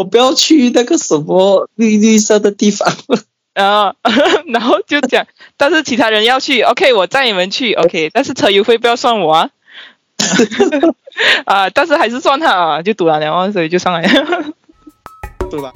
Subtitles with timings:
[0.00, 2.90] 我不要去那个什么绿绿色的地方。
[3.52, 3.94] 然后
[4.48, 5.26] 然后就讲，
[5.58, 9.50] 但是其他人要去，OK，我载你们去，OK，但是车油费不要算我啊。
[11.44, 14.08] 啊，但是还是算他啊，就赌了两万，所以就上来。
[15.50, 15.70] 对吧？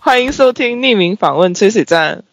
[0.00, 2.24] 欢迎收听匿名访问吹水站。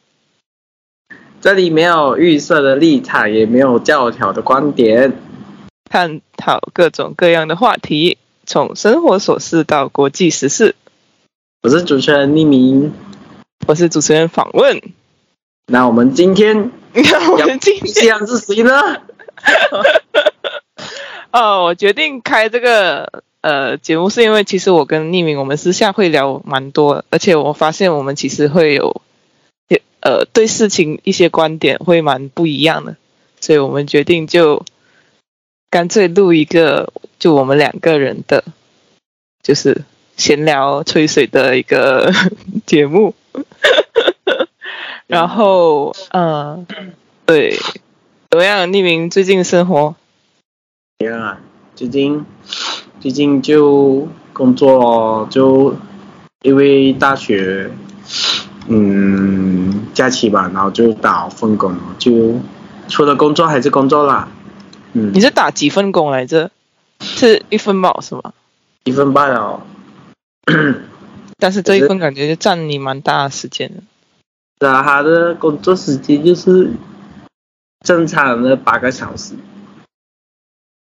[1.42, 5.14] 这里没有预设的立场，也没有教条的观点，
[5.90, 10.76] 探讨各种各样的话题，从生活琐事到国际时事。
[11.64, 12.92] 我是主持人匿名，
[13.68, 14.82] 我是主持人访问。
[15.68, 16.72] 那我们今天
[17.32, 18.98] 我们今天是谁呢？
[21.32, 29.02] 哦，我决定开这个呃节目，是因为其实我跟匿名我们私下会聊蛮多，而且我发现我们其实会有。
[30.02, 32.96] 呃，对事情一些观点会蛮不一样的，
[33.42, 34.66] 所以我们决定就
[35.70, 38.44] 干脆录一个就我们两个人的，
[39.44, 39.84] 就是
[40.16, 42.12] 闲聊吹水的一个
[42.66, 43.14] 节目。
[45.08, 46.66] 然后，嗯，
[47.26, 47.58] 对，
[48.30, 48.68] 怎么样？
[48.68, 49.96] 匿名最近生活？
[51.00, 51.42] 怎样啊？
[51.76, 52.26] 最近
[53.00, 55.76] 最近就工作，就
[56.44, 57.72] 因为大学。
[58.72, 62.40] 嗯，假期吧，然后就打份工，就
[62.88, 64.28] 除了工作还是工作啦。
[64.94, 66.52] 嗯，你是打几份工来着？
[67.00, 68.34] 是一份半，是吗？
[68.84, 69.62] 一份半哦。
[71.38, 73.82] 但是这一份感觉就占你蛮大的时间的。
[74.62, 76.72] 是啊，他的工作时间就是
[77.86, 79.34] 正常的八个小时，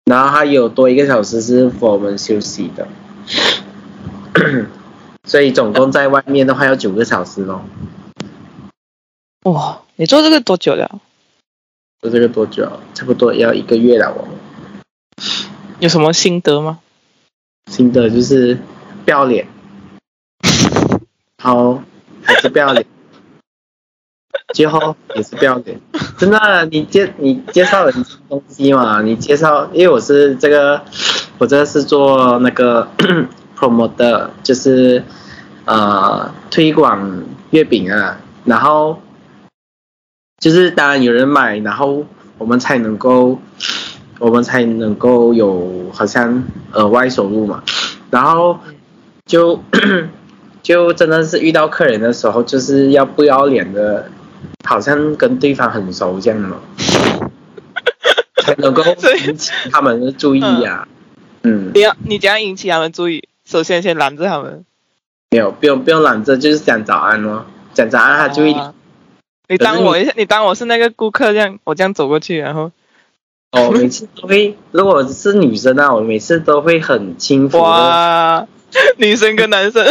[0.04, 2.88] 然后还有多一个小时是我们休息的。
[5.26, 7.62] 所以总共在外面的话要九个小时咯。
[9.42, 11.00] 哇，你做这个多久了？
[12.00, 12.80] 做这个多久？
[12.94, 14.28] 差不多要一个月了哦。
[15.80, 16.78] 有什么心得吗？
[17.70, 18.56] 心得就是
[19.04, 19.48] 不要脸。
[21.42, 21.82] 好，
[22.22, 22.86] 还是不要脸。
[24.54, 25.80] 最后也是不要脸。
[26.18, 27.92] 真的，你介你介绍了
[28.28, 29.02] 东西嘛？
[29.02, 30.84] 你介绍，因为我是这个，
[31.38, 32.88] 我这个是做那个。
[33.56, 35.02] Promote 就是
[35.64, 39.00] 呃推广月饼啊，然后
[40.38, 42.04] 就是当然有人买，然后
[42.38, 43.40] 我们才能够
[44.18, 47.62] 我们才能够有好像额外收入嘛，
[48.10, 48.58] 然后
[49.24, 49.60] 就
[50.62, 54.10] 就真的是遇到客人的时候，就是要不要脸的，
[54.64, 56.58] 好像跟对方很熟这样嘛，
[58.42, 58.82] 才能够
[59.26, 60.86] 引起他们的注意呀。
[61.42, 63.25] 嗯，你要你怎样引起他们注意？
[63.46, 64.64] 首先，先拦着他们。
[65.30, 68.54] 没有，不用不用拦着，就是讲早安哦，讲早安他就会。
[69.48, 72.72] 你当我一下，你当我是那个顾客这样，我这样走过去，然后。
[73.52, 77.58] 哦，每次都会，如果是女生啊，我每次都会很轻浮。
[77.58, 78.44] 哇，
[78.96, 79.86] 女生跟男生。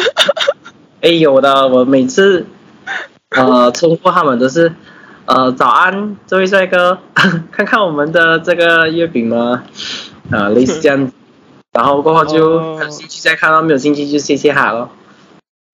[0.99, 2.45] 哎，有的，我每次
[3.29, 4.73] 呃称呼他们都是
[5.25, 9.63] 呃早安，这位帅哥， 看看我们的这个月饼吗？
[10.29, 11.09] 啊，类似这样。
[11.75, 12.37] 然后过后就
[12.79, 14.89] 有兴趣再看到没有兴趣就谢谢他咯。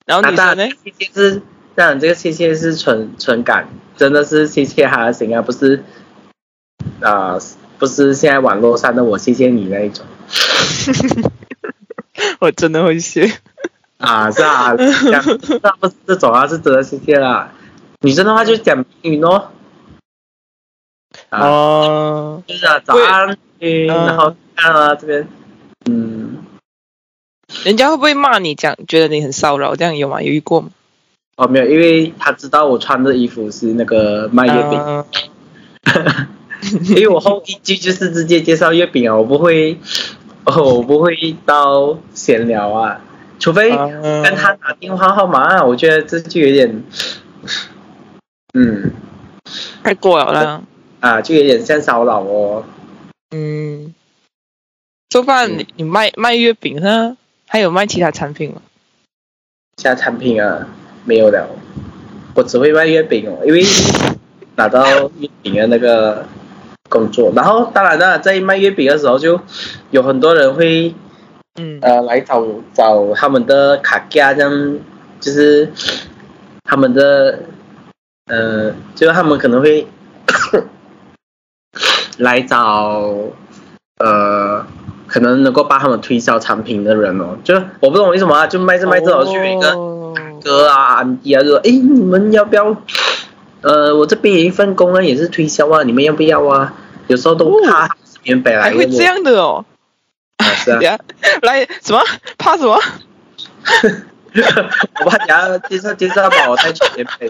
[0.08, 0.68] 然后女生呢？
[0.84, 1.44] 谢谢是，
[1.76, 5.84] 当然这个谢谢是纯纯感，真的是谢谢他的心啊，不是
[7.02, 7.38] 啊，
[7.78, 10.04] 不是现在网络上的我谢谢你那一种。
[12.42, 13.32] 我真的会谢。
[14.00, 14.74] 啊，是啊，
[15.62, 17.52] 那不是这种啊，是真的谢谢啦。
[18.00, 19.52] 女生的话就讲英语咯。
[21.30, 22.42] 哦。
[22.48, 25.28] 就是啊，早安，然后看啊这边。
[27.62, 28.56] 嗯，人家会不会骂你？
[28.56, 30.22] 讲觉得你很骚扰，这样有吗？
[30.22, 30.70] 有遇过吗？
[31.38, 35.04] 哦，没有，因为他知道我穿的衣服是那个卖月饼，
[36.90, 39.78] 因为我后一句就是直接介绍月饼啊，我不会，
[40.46, 43.02] 我不会到闲聊啊，
[43.40, 46.84] 除非跟他打电话号码，我觉得这就有点，
[48.54, 48.92] 嗯，
[49.84, 50.64] 太过了
[51.00, 52.64] 啊，就有点像骚扰哦，
[53.32, 53.94] 嗯。
[55.10, 57.18] 做饭，你你卖卖月饼呢？
[57.52, 58.62] 还有卖其他产品吗？
[59.76, 60.66] 其他产品啊，
[61.04, 61.50] 没有了。
[62.34, 63.62] 我只会卖月饼哦，因为
[64.56, 66.26] 拿到月饼的那个
[66.88, 67.30] 工作。
[67.36, 69.38] 然后当然了，在卖月饼的时候，就
[69.90, 70.96] 有很多人会，
[71.60, 72.42] 嗯呃，来找
[72.74, 74.80] 找他们的卡架，这样
[75.20, 75.70] 就是
[76.64, 77.40] 他们的，
[78.28, 79.86] 呃，就是他们可能会
[82.18, 83.14] 来找，
[83.98, 84.66] 呃。
[85.12, 89.76] 可能能够帮他们推销产品的人哦，就我不懂为什么啊，就卖这卖这，去一个
[90.42, 92.78] 哥啊、安迪啊，就说哎，你们要不要？
[93.60, 96.74] 呃，我这边有一份工啊，也是推销啊，你们要不要啊？
[97.08, 97.90] 有时候都怕
[98.24, 99.66] 原本来还会这样的哦。
[100.38, 100.80] 啊，是啊。
[101.44, 102.02] 来什么？
[102.38, 102.80] 怕什么？
[105.04, 107.30] 我怕等下介绍介绍把我带去缅北。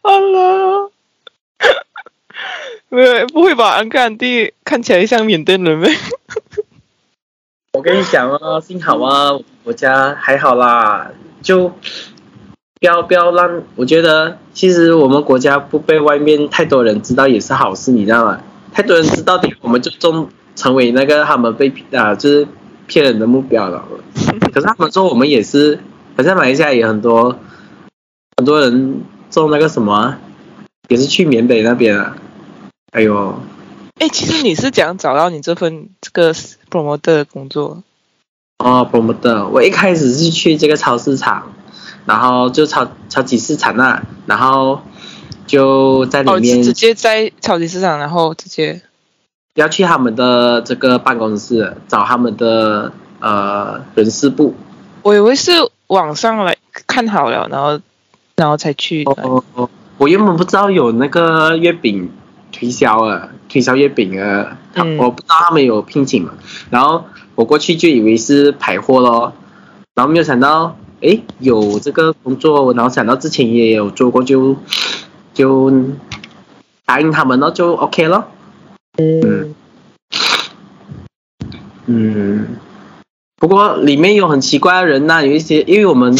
[0.00, 0.90] 好了。
[3.32, 3.70] 不会吧？
[3.70, 5.90] 安哥安弟看起来像缅甸人呗。
[7.72, 9.32] 我跟你讲哦，幸好啊，
[9.64, 11.10] 我家还好啦，
[11.42, 13.62] 就不要不要让。
[13.74, 18.40] 我觉得其实我们国家不被外面太多人知道也是好事，你知道吗？
[18.72, 22.46] 太多人知道的，我们就中成为那个他们被啊，就是
[22.86, 23.84] 骗人的目标了。
[24.52, 25.80] 可是他们说我们也是，
[26.16, 27.36] 好像马来西亚也很多
[28.36, 30.16] 很多人做那个什么，
[30.88, 32.16] 也是去缅北那边啊。
[32.94, 33.34] 哎呦，
[33.98, 36.32] 哎，其实你是讲找到你这份这个
[36.70, 37.82] promoter 的工作？
[38.58, 41.52] 哦，promoter，我一开始是去这个超市场，
[42.06, 44.80] 然后就超超级市场那，然后
[45.44, 48.80] 就在里面直接在超级市场，然后直接
[49.56, 54.54] 要去他们的这个办公室找他们的呃人事部。
[55.02, 55.50] 我以为是
[55.88, 56.56] 网上来
[56.86, 57.80] 看好了，然后
[58.36, 59.02] 然后才去。
[59.02, 59.68] 哦哦，
[59.98, 62.08] 我原本不知道有那个月饼。
[62.64, 66.32] 推销啊，推销月饼啊，他我不知道他们有聘请嘛，
[66.70, 69.34] 然后我过去就以为是排货咯，
[69.94, 74.56] 然后没有想到，哎，有这个工作，然后想到之前也有做过，就
[75.34, 75.70] 就
[76.86, 78.28] 答应他们了，就 OK 了。
[78.96, 79.54] 嗯
[81.84, 82.46] 嗯，
[83.36, 86.16] 不过里面有很奇怪的人呐，有一些，因为我们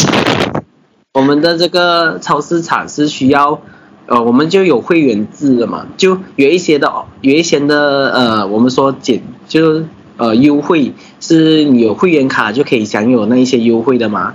[1.15, 3.63] 我们的这个超市场是需要。
[4.07, 6.93] 呃，我们就有会员制的嘛，就有一些的，
[7.23, 9.87] 有一些的，呃，我们说减，就是
[10.19, 14.35] 呃优惠，是你有会员卡就可以享有那一些优惠的嘛。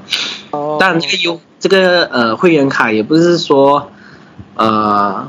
[0.49, 0.77] 哦。
[0.79, 3.91] 但这个优，这个呃会员卡也不是说，
[4.55, 5.27] 呃，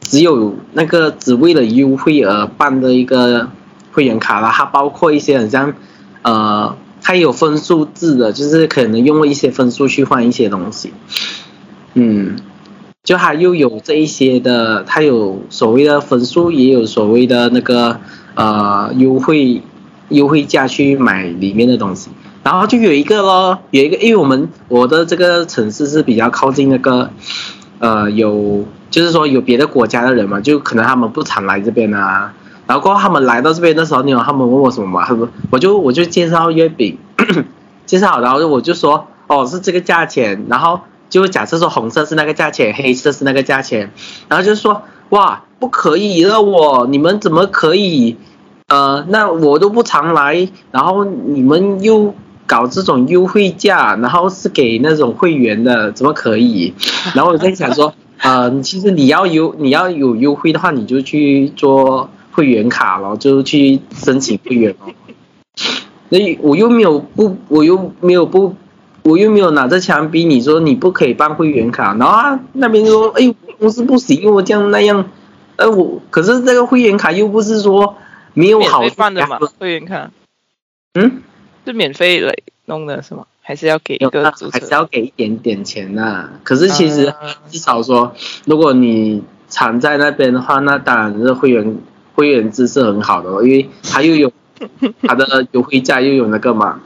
[0.00, 3.48] 只有那个只为了优惠而办的一个
[3.90, 5.74] 会员卡了，它包括一些很像，
[6.22, 10.92] 呃，它有分数制的，就是可能用一些分数去换一些东西。
[11.94, 12.36] 嗯。
[13.10, 17.98] 就它又有这一些的，它有所谓的分数，也有所谓的那个
[18.36, 19.60] 呃优惠
[20.10, 22.12] 优惠价去买里面的东西。
[22.44, 27.10] 然后就有一个咯，有一个，因为我们我的这个城市是比较靠近那个
[27.80, 32.32] 呃有，就是说有别的国家的人嘛，就可能他们不常来这边啊。
[32.68, 35.04] 然后过后他们来到这边的时候，你有他们问我什么嘛？
[35.04, 36.96] 他说我就我就介绍月饼，
[37.86, 40.78] 介绍，然后我就说哦是这个价钱，然后。
[41.10, 43.90] 就假设说红色是那个价钱，黑色是那个价钱，
[44.28, 48.16] 然后就说哇不可以了我你们怎么可以
[48.68, 52.14] 呃那我都不常来，然后你们又
[52.46, 56.72] 搞这种优惠价，然后是给那种会员的，怎么可以？
[57.14, 57.92] 然后我在想说
[58.22, 64.94] 呃其实你要有你要有优惠的话，你就去做会员卡了，就去申请会员咯。
[66.08, 68.54] 那我又没有不我又没有不。
[69.10, 75.10] 我又没有拿着枪逼你说你不可以办会员卡，然后啊那边说 哎公司不行我这样那样，
[75.56, 77.96] 呃我可是这个会员卡又不是说
[78.34, 80.10] 没有好办的嘛会员卡，
[80.94, 81.22] 嗯
[81.66, 82.34] 是免费来
[82.66, 83.26] 弄的是吗？
[83.42, 86.28] 还是要给一个还是要给一点点钱呐？
[86.44, 87.12] 可是其实
[87.50, 88.14] 至少说
[88.44, 91.76] 如果你常在那边的话，那当然是会员
[92.14, 94.30] 会员制是很好的，因为它又有
[95.02, 96.80] 它的优惠价又有那个嘛，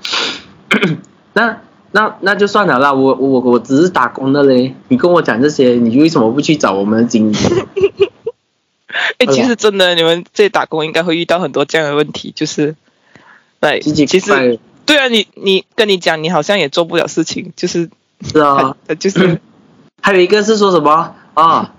[1.34, 1.58] 那。
[1.96, 4.74] 那那就算了啦，我我我只是打工的嘞。
[4.88, 7.36] 你跟我讲这些，你为什么不去找我们的经理？
[9.18, 12.74] 哎，其实真的，你们这打工应该会遇到很多这样的问题，就是，
[13.60, 17.88] 对，其实对啊，你你跟你讲，你好像也做不了事情，就是
[18.22, 19.40] 是啊，就是
[20.02, 21.74] 还有一个是说什么啊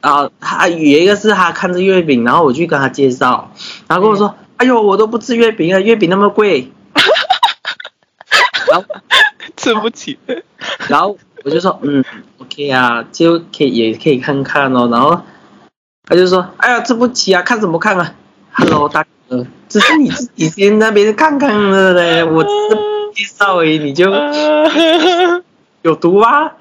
[0.00, 3.52] 啊，还 有一个是他看着月饼，然后我去跟他介绍，
[3.86, 6.72] 然后跟我说，哎呦，我都不吃月饼啊，月饼那么贵，
[8.68, 8.84] 然后。
[9.56, 10.18] 吃不起，
[10.88, 12.04] 然后我就说，嗯
[12.38, 14.88] ，OK 啊，就可以也可以看看哦。
[14.90, 15.22] 然后
[16.04, 18.14] 他就说，哎呀，吃不起啊，看什么看啊
[18.52, 22.44] ？Hello，大哥，只是你自己先那边看看了嘞，我
[23.14, 24.10] 介绍而已，你就
[25.82, 26.52] 有毒啊？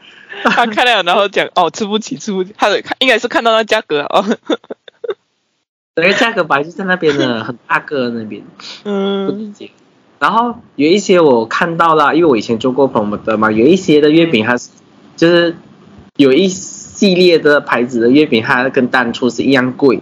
[0.44, 4.24] 他看了，然后讲，哦，吃不起，吃不起，他看应该是看到那价格哦。
[5.96, 8.42] 那个价格本来就在那边的，很大个那边，
[8.86, 9.72] 嗯，不理解。
[10.20, 14.70] 然后有一些我看到了，因为我以前做过朋友的嘛，有一些的月饼它是
[15.16, 15.56] 就是
[16.18, 20.02] 有一系列的牌子的月饼，它跟当初是一样贵。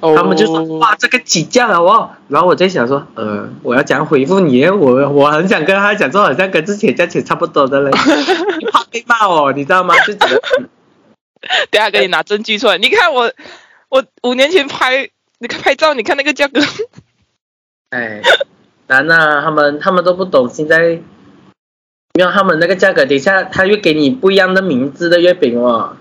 [0.00, 7.90] 他们就说哇这个起价了哦，然后我在想说呃我要讲回复你，我我很想跟他讲说好像跟之前价钱差不多的嘞，
[8.72, 9.94] 怕被骂哦，你知道吗？
[10.04, 10.68] 就只能
[11.70, 13.32] 等下给你拿证据出来，你看我
[13.88, 16.60] 我五年前拍，你看拍照，你看那个价格，
[17.90, 18.20] 哎，
[18.92, 21.00] 难啊，他们他们都不懂现在，
[22.14, 25.96] 没有他们那个价格，等一下他又给你不一样的名字的月饼哦，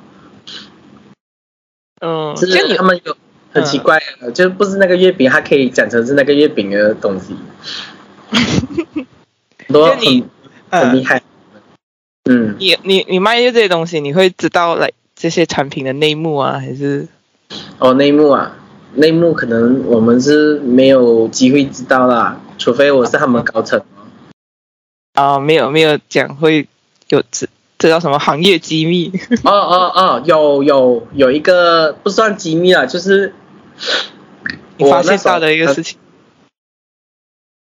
[2.01, 3.15] 嗯，就就是你他们有
[3.53, 7.35] 很奇怪的，就不是那个月饼，它可以讲成是那个月饼的东西，
[9.67, 10.01] 很多 很
[10.69, 11.21] 很厉害，
[12.29, 17.07] 嗯，你你你卖这些东西，你会知道来这些产品的内幕啊，还是？
[17.79, 18.57] 哦，内幕啊，
[18.95, 23.81] 内幕可能我们是没有机会知道啦，除非我是他们高层。
[25.13, 26.67] 啊、没有没有讲会
[27.09, 27.47] 有这
[27.79, 29.11] 这叫什么行业机密？
[29.43, 33.33] 哦哦哦，有有有一个不算机密啊，就是
[34.77, 35.83] 我发现到的一个事情。
[35.83, 35.97] 情？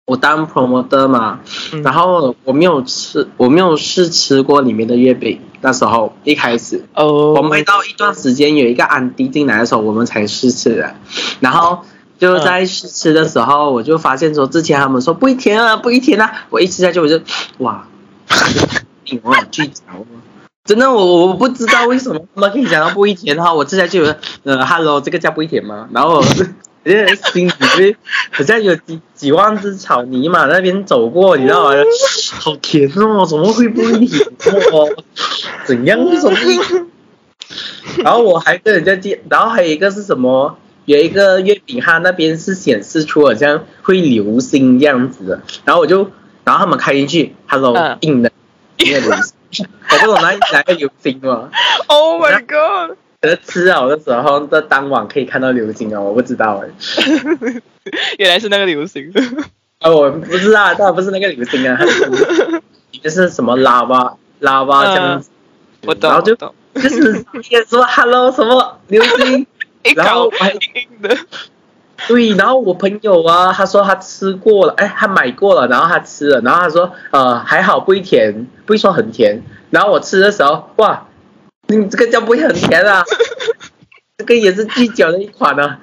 [0.05, 1.39] 我当 promoter 嘛，
[1.73, 5.41] 嗯然后我没有吃，我没有试吃过里面的月饼。
[5.61, 10.95] 那时候一开始，哦，我卖到一段时间有一个安迪进来的时候，我们才试吃的。
[11.39, 11.83] 然后
[12.23, 17.19] 就在试吃的时候，我就发现说，之前他们说不会甜啊，不会甜啊，我一吃下去我就
[17.57, 17.85] 哇，
[19.03, 20.05] 顶哦，巨嚼哦。
[20.63, 25.89] 真的，我我不知道为什么他们可以讲到不会甜哈，我吃下去有呃，hello，这个叫不会甜吗？
[25.91, 26.45] 然后我就
[26.85, 27.97] 我就心里就
[28.31, 31.71] 好像有几几万只草泥马那边走过，你知道吗？
[32.39, 34.25] 好甜哦，怎么会不会甜
[34.71, 34.87] 哦？
[35.65, 35.99] 怎样？
[36.05, 36.85] 为什么会？
[38.01, 40.57] 然后我还跟人家介，然后还有一个是什么？
[40.85, 46.09] 有一个月饼，它那边是显示出好像会流星这样子的，然后我就，
[46.43, 48.31] 然后他们开进去，hello，嗯硬的，
[48.77, 49.11] 硬的流
[49.49, 51.49] 星，我不懂哪哪个流星嘛，
[51.87, 52.97] Oh my god！
[53.21, 56.69] 可是吃好的时候在当晚可以看到流星啊，我不知道哎，
[58.19, 59.13] 原来是那个流星。
[59.79, 62.61] 啊， 我不知道，当然不是那个流星啊，它是
[63.01, 65.29] 就是什么拉巴拉巴这样子，
[65.85, 69.47] 我懂，然后就就是也说 hello 什么流星。
[69.83, 70.31] 一然后。
[72.05, 79.41] 对，然后我朋友啊，他说他吃过了，哎，他买过了，然后他吃了，然后他说，呃，还好不会甜，不会说很甜。
[79.69, 81.07] 然后我吃的时候，哇，
[81.67, 83.05] 你这个叫不会很甜啊，
[84.17, 85.79] 这个也是巨脚的一款啊。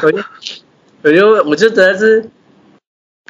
[0.00, 0.22] 我就，
[1.02, 2.30] 我就，我就真的是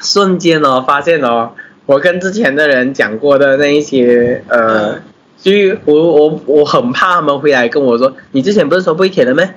[0.01, 1.51] 瞬间哦，发现哦，
[1.87, 4.99] 我跟之前的人讲过的那一些，呃，
[5.35, 9.55] 所以我我我很怕他们回来跟我说，你之前不是说不会甜的咩？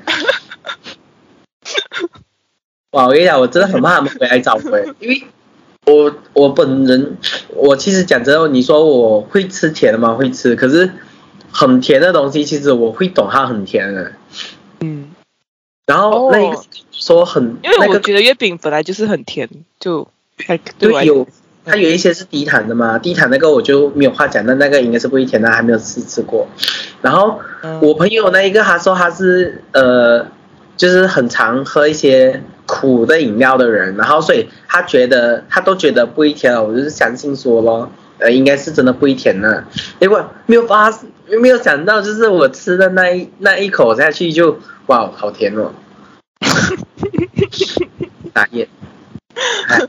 [2.93, 5.23] 哇，我跟你讲，我真的很怕他们回来找回，因为
[5.87, 7.17] 我我本人，
[7.49, 10.13] 我其实讲真的，你说我会吃甜的吗？
[10.13, 10.91] 会吃，可是
[11.51, 14.13] 很甜的东西，其实我会懂它很甜的。
[14.81, 15.11] 嗯，
[15.87, 19.49] 然后那一个哦说很，因为我觉得月饼本来就是很甜，
[19.81, 20.07] 就
[20.47, 21.27] 还对对有，
[21.65, 26.47] 它有一些是低糖的嘛，低糖那个我就没有话讲，那那个应该是不会甜的，还没有试吃过。
[27.01, 30.27] 然后嗯我朋友那一个，他说他是呃，
[30.77, 39.65] 就是很常喝一些苦的饮料的人，然后所以他觉得他都觉得不会甜了，我就是相信说咯，呃，应该是真的不会甜的。
[40.01, 40.93] 结果没有发，
[41.41, 45.73] 没有想到，就是我吃的那一那一口下去就哇，好甜哦，
[48.33, 48.69] 打野。
[49.69, 49.81] 哎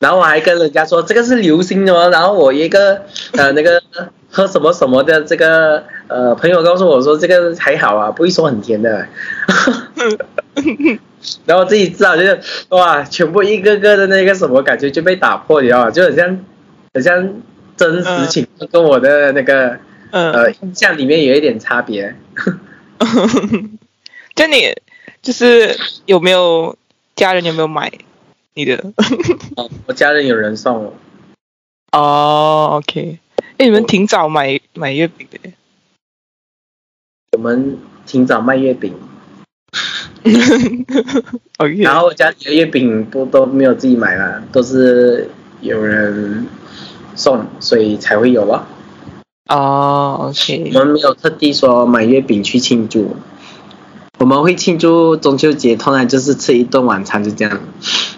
[0.00, 3.02] 然后我还跟人家说这个是流星的哦，然后我一个
[3.34, 3.80] 呃那个
[4.32, 9.06] 喝什么什么的这个呃朋友告诉我说这个还好啊，不会说很甜的。
[11.46, 15.90] 然后自己知道就是哇，全部一个个的那个什么感觉就被打破，你知道吗？
[15.90, 16.44] 就很像
[16.94, 17.42] 很像
[17.76, 19.78] 真实情况跟我的那个、
[20.10, 22.14] 嗯，呃印象里面有一点差别。
[24.34, 24.74] 就你
[25.20, 25.76] 就是
[26.06, 26.76] 有没有
[27.14, 27.92] 家人有没有买
[28.54, 28.76] 你的？
[29.56, 30.94] 哦我家人有人送我，
[31.92, 33.18] 哦，OK，
[33.58, 35.38] 哎，你们挺早买买月饼的。
[37.32, 38.94] 我们挺早卖月饼，
[41.82, 46.46] 然后我家里的月饼不都没有自己买啦，都是有人
[47.14, 48.64] 送，所以才会有咯。
[49.48, 53.16] 哦我，OK，们没有特地说买月饼去庆祝，
[54.18, 57.60] 我们会庆祝中秋节，通常就是吃一顿晚餐就这样，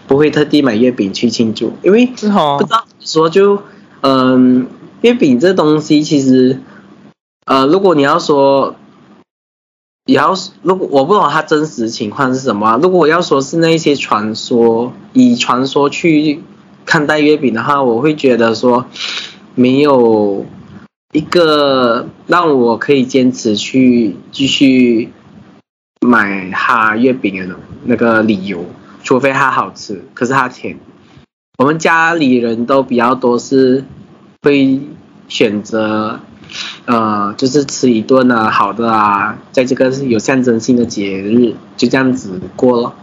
[0.06, 3.62] 不会特地买月饼去庆祝，因为不知，道怎么说就，
[4.02, 4.66] 嗯，
[5.00, 6.60] 月饼这东西其实，
[7.46, 8.76] 呃，如果你要说，
[10.06, 16.42] 也要如果我不懂它真实情况是什么、如果我要说是那些传说，以传说去
[16.84, 18.84] 看待月饼的话，我会觉得说，
[19.54, 20.44] 没有
[21.12, 25.10] 一个让我可以坚持去继续
[26.00, 28.66] 买它月饼的那个理由，
[29.02, 30.78] 除非它好吃，可是它甜。
[31.56, 33.84] 我们家里人都比较多是
[34.42, 34.80] 会
[35.28, 36.20] 选择
[36.86, 42.94] 呃，就是吃一顿啊，好的啊，在这个有象征性的节日，就这样子过了，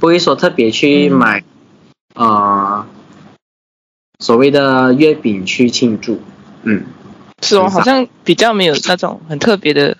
[0.00, 1.44] 不会说特别去嗯买，
[2.14, 2.86] 呃，
[4.18, 6.20] 所谓的月饼去庆祝，
[6.62, 6.84] 嗯，
[7.42, 9.98] 是哦，好像比较没有那种很特别的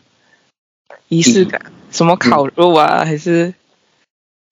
[1.09, 3.53] 仪式感，什么烤肉啊，还是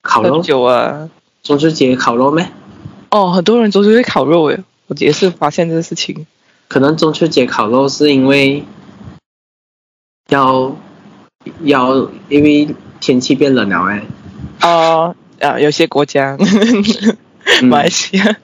[0.02, 1.09] 烤肉，喝酒啊？
[1.43, 2.50] 中秋节烤肉咩？
[3.11, 6.26] 哦，很多人中秋节烤肉诶，我也是发现这个事情。
[6.71, 8.65] 可能中秋节烤肉是因为
[10.29, 10.77] 要
[11.62, 14.07] 要因为天气变冷了哎，
[14.62, 18.37] 哦，啊，有些国家，嗯马来西亚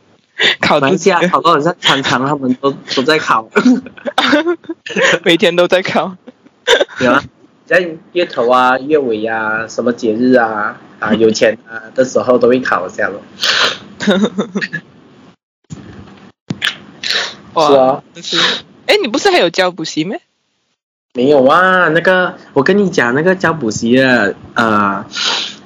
[0.60, 3.48] 烤马来西亚烤肉好像常常他们都都在烤，
[5.22, 6.16] 每天都在烤。
[6.98, 7.22] 有啊，
[7.64, 13.22] 在月头啊、月尾啊、什么节日啊啊有钱啊的时候都会烤一下咯。
[17.56, 18.36] 哇，是啊，就是，
[18.86, 20.14] 哎，你不是还有教补习吗？
[21.14, 25.02] 没有啊，那个我跟你讲，那个教补习的，呃，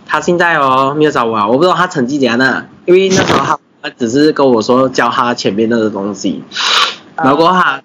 [0.06, 6.44] 他现在哦没有找我啊，我不知道他成绩怎样的，因为那时候他他只是跟我说教他前面那个东西，
[7.16, 7.82] 然后他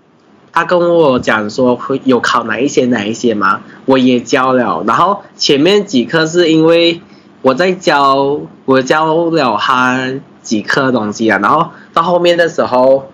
[0.53, 7.01] 他跟我讲说会有考哪一些哪一些嘛，我也教了，然后前面几课是因为
[7.41, 13.09] 我在教我教了他几课东西啊，然后到后面的时候，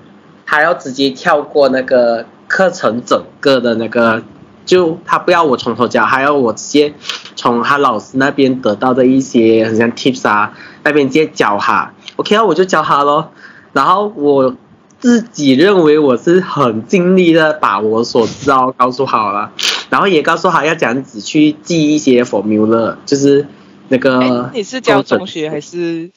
[0.51, 4.21] 他要直接跳过那个课程整个的那个，
[4.65, 6.93] 就他不要我从头教，还要我直接
[7.37, 10.51] 从他老师那边得到的一些很像 tips 啊
[10.83, 13.31] 那边直接教他，OK 啊，我就教他咯，
[13.71, 14.53] 然后我。
[15.01, 19.51] 自己认为我是很尽力的把我所知道告诉好了，
[19.89, 23.47] 然后也告诉他要这样子去记一些 formula，就是
[23.87, 26.11] 那个哎，你是教中学还是？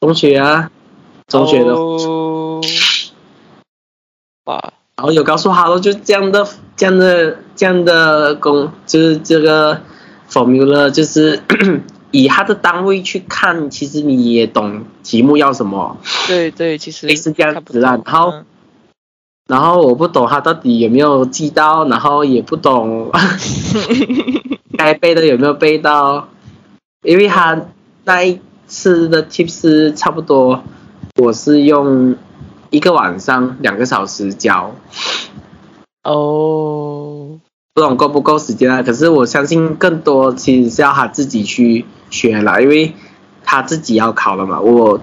[0.00, 0.70] 中学啊，
[1.28, 2.62] 中学的，哦
[4.44, 6.46] 哇，然后有告诉他咯，就这样的
[6.76, 9.80] 这样的这样的工，就是这个
[10.30, 11.42] formula，就是
[12.10, 15.96] 以他的单位去看，其实你也懂题目要什么，
[16.26, 18.44] 对对，其实类似这样子啦多然后嗯。
[19.48, 23.10] 然后我不懂他到底有没有记到，然后也不懂
[24.78, 26.28] 该背的有没有背到，
[27.02, 27.60] 因为他
[28.04, 30.62] 那一次的 tips 差不多，
[31.20, 32.14] 我是用
[32.72, 34.74] 一个晚上两个小时教，
[36.04, 37.38] 哦，
[37.74, 38.82] 不懂够不够时间啊？
[38.82, 42.94] 可是我相信更多其实是要他自己去学啦，因为
[43.44, 44.58] 他自己要考了嘛。
[44.58, 44.98] 我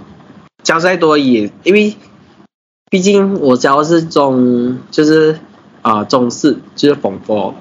[0.63, 1.95] 教再多也因为，
[2.89, 5.33] 毕竟我教的是中，就是
[5.83, 7.53] 啊、呃中式，就是缝佛，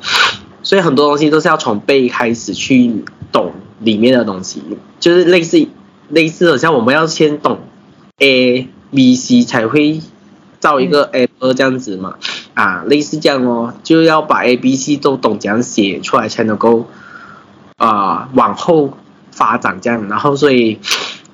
[0.62, 4.62] 所以很多东西都是要从背开始去懂里面的东西，
[4.98, 5.68] 就是类似
[6.08, 7.58] 类似的，像我们要先懂
[8.20, 10.00] A B C 才会
[10.60, 12.16] 造一个 A 二这样子嘛。
[12.54, 16.88] 啊，类似这样哦，就要把 A、B、C 都懂怎样写出来，才能够
[17.76, 18.98] 啊、往后
[19.30, 20.08] 发展这样。
[20.08, 20.80] 然后所以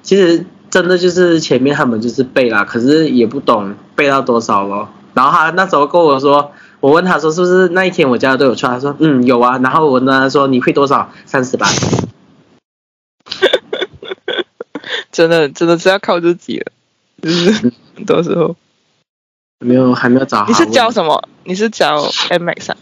[0.02, 4.88] 其实真的就是前面他们就是背啦，可是也不懂背到多少咯。
[5.14, 9.58] 然后他那时候跟我说，我问他说是不是那一天我家都有错，他说嗯有啊。
[9.58, 11.10] 然后我问他说你会多少？
[11.24, 11.66] 三十八。
[15.10, 16.72] 真的真的是要靠自己了，
[17.24, 18.54] 就是很多时候。
[19.60, 20.46] 没有，还没有找好。
[20.46, 21.28] 你是教什么？
[21.44, 22.76] 你是教 MX 啊？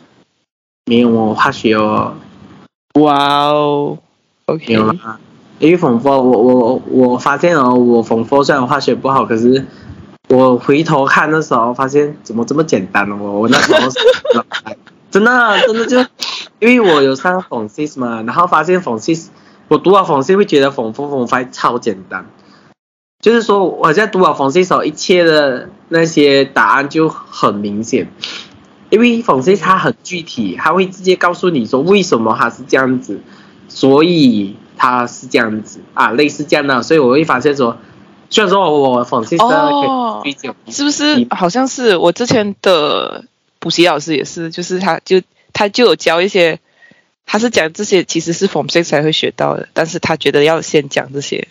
[0.87, 2.15] 没有我，化学哦。
[2.99, 3.99] 哇哦
[4.47, 4.73] ，OK，
[5.61, 9.65] 因为缝佛，我我我发现哦，我缝佛虽然化学不好，可是
[10.29, 13.17] 我回头看的时候，发现怎么这么简单哦？
[13.21, 13.99] 我我那时候是
[15.11, 15.99] 真的真的就，
[16.59, 19.29] 因为我有上缝 sis 嘛，然后发现缝 sis，
[19.69, 22.27] 我读了缝 sis 会觉得缝缝缝法超简单，
[23.23, 28.09] 就是说我在读了缝 sis 后，一切的那些答案就很明显。
[28.91, 33.21] 因为缝 sis 它很具体，他会直接告诉你说为什么他是这样子，
[33.69, 37.79] 所以他是这样子啊，类似这样的，所以我会发现说，
[38.29, 41.27] 虽然说我缝 sis 哦可以追究，是不是？
[41.31, 43.25] 好像是我之前的
[43.61, 46.59] 补习老师也是，就是他就他就有教一些，
[47.25, 51.49] 他是讲这些其实是 Form Six 才会学到的，但是他觉得要先讲这些，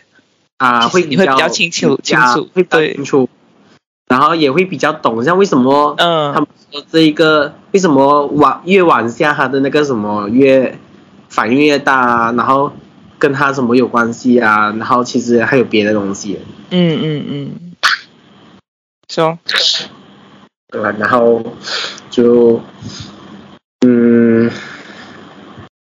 [0.61, 3.27] 啊，会你会比较清楚清楚会比较清楚，
[4.07, 6.33] 然后也会比较懂，像为什么嗯。
[6.33, 10.77] 他嗯们说这一个为什么往越往下它的那个什么越
[11.29, 12.71] 反应越大啊，然后
[13.17, 17.51] 跟它什么有关系啊，然后其实还有别的东西，嗯嗯嗯，
[19.09, 19.39] 说。
[20.71, 20.93] 对吧？
[20.97, 21.43] 然后
[22.09, 22.61] 就
[23.85, 24.49] 嗯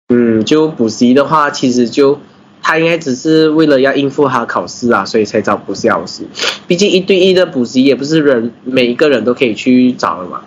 [0.07, 2.19] 嗯，就补习的话，其实就
[2.61, 6.27] 他应该只是为了要应付他考试啊，所以才找补习老师。
[6.67, 10.43] 毕竟一对一的补习也不是人每一个人都可以去找的嘛。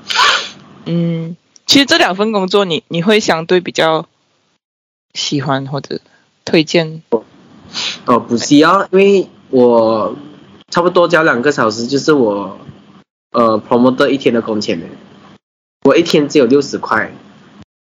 [0.87, 4.07] 嗯，其实这两份工作你你会相对比较
[5.13, 6.01] 喜欢或者
[6.45, 7.03] 推荐？
[8.07, 10.17] 哦，补习啊，因为我
[10.71, 12.59] 差不多交两个小时，就是我
[13.33, 14.87] 呃 promoter 一天的工钱呢。
[15.85, 17.13] 我一天只有六十块，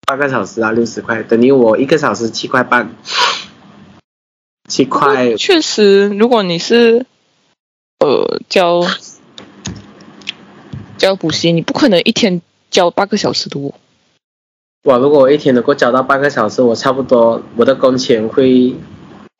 [0.05, 2.95] 八个小时啊，六十块，等于我一个小时七块半，
[4.73, 5.35] 七块。
[5.35, 7.05] 确实，如果你是
[7.99, 8.81] 呃教
[10.97, 13.75] 教补习，你不可能一天教八个小时多。
[14.85, 18.75] 哇，如果我一天能够教到八个小时，我差不多我的工钱会，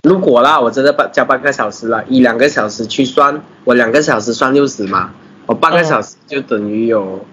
[0.04, 5.15] 如果啦，我真的八教八个小时了，以两个小时去算，我两个小时算六十嘛，
[5.48, 7.26] 我八个小时就等于有。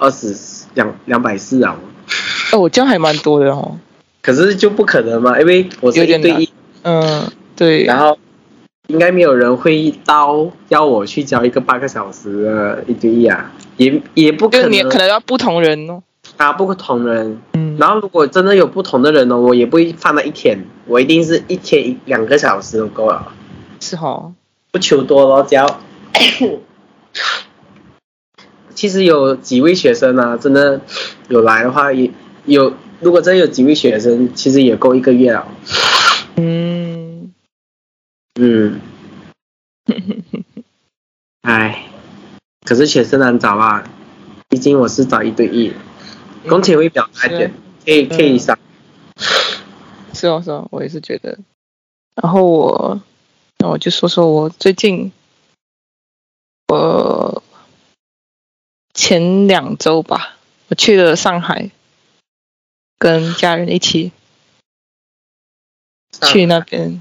[0.00, 0.34] 二十
[0.74, 1.76] 两两百四啊！
[2.50, 3.78] 哦，我这样还蛮多的哦。
[4.22, 6.51] 可是就不可能嘛，因为我是一对一。
[6.82, 7.84] 嗯，对。
[7.84, 8.18] 然后
[8.88, 14.70] 应该没有人会一刀要我去教一个八个小时的一对一啊，也也不可能。
[14.72, 16.02] 你可能要不同人哦。
[16.36, 17.40] 啊，不同人。
[17.54, 17.76] 嗯。
[17.78, 23.32] 然后如果真的有不同的人呢，我也不会放在一天，我一定是一天一两个小时就够了。
[23.80, 24.32] 是哦。
[24.70, 25.80] 不求多咯，只要。
[28.74, 30.80] 其实有几位学生啊，真的
[31.28, 32.10] 有来的话，也
[32.46, 35.46] 有如果真有几位学生，其实也够一个月了。
[36.36, 36.71] 嗯
[38.40, 38.80] 嗯，
[41.42, 41.86] 哎，
[42.64, 43.88] 可是学生难找啊，
[44.48, 45.72] 毕竟我是找一对一，
[46.48, 47.52] 工钱会比较高一点，
[47.84, 48.58] 可以可以上。
[50.14, 51.38] 是哦是哦，我也是觉得。
[52.14, 53.02] 然后我，
[53.58, 55.12] 那我就说说我最近，
[56.68, 57.42] 我。
[58.94, 60.36] 前两周吧，
[60.68, 61.70] 我去了上海，
[62.98, 64.12] 跟家人一起
[66.20, 67.00] 去那边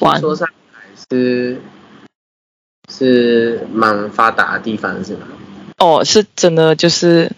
[0.00, 0.20] 玩。
[0.20, 1.60] 说上海是
[2.90, 5.26] 是蛮发达的地方，是吗？
[5.78, 7.32] 哦，是真的，就是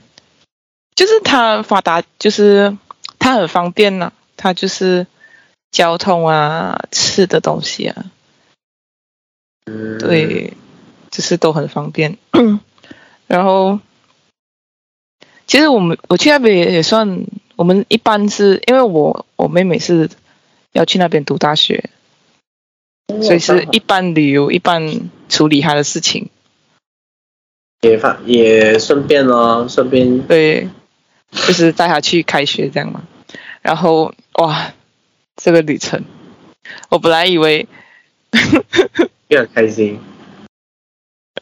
[0.94, 2.76] 就是它发达，就是
[3.18, 5.06] 它很方便呐，它就是
[5.70, 8.04] 交通啊，吃的东西啊，
[9.98, 10.52] 对，
[11.10, 12.16] 就是都很方便。
[13.26, 13.80] 然后，
[15.46, 20.08] 其实我们我去那边也算，我们一般是因为我我妹妹是
[20.72, 21.90] 要去那边读大学，
[23.22, 26.28] 所以是一般旅游，一般处理他的事情，
[27.80, 30.68] 也放也顺便咯，顺便对，
[31.30, 33.02] 就是带他去开学这样嘛。
[33.62, 34.72] 然后哇，
[35.36, 36.04] 这个旅程，
[36.88, 37.66] 我本来以为，
[39.28, 40.00] 也很开心。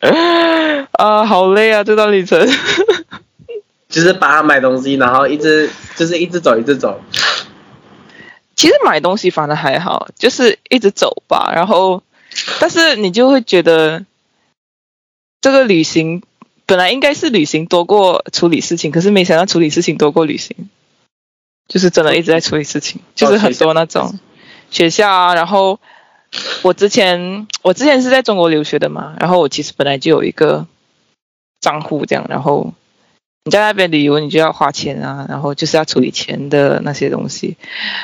[0.92, 1.82] 啊，好累啊！
[1.84, 2.46] 这段旅程，
[3.88, 7.00] 就是帮他买东西，然后一直就是一直走，一直走。
[8.56, 11.52] 其实买东西反而还好，就是一直走吧。
[11.54, 12.02] 然后，
[12.58, 14.04] 但是你就会觉得，
[15.40, 16.22] 这个旅行
[16.64, 20.68] 本来应该是旅行多过处理事情，可是没想到处理事情多过旅行，
[21.68, 24.18] 就是真的一直在处理事情，就是很多那种
[24.70, 25.78] 学校啊，然后。
[26.62, 30.66] 我之前我之前是在中国留学的嘛，然后我其实本来就有一个
[31.60, 32.74] 账户这样，然后
[33.46, 37.56] 你在那边旅游你就要花钱啊，然后就是要处理钱的那些东西，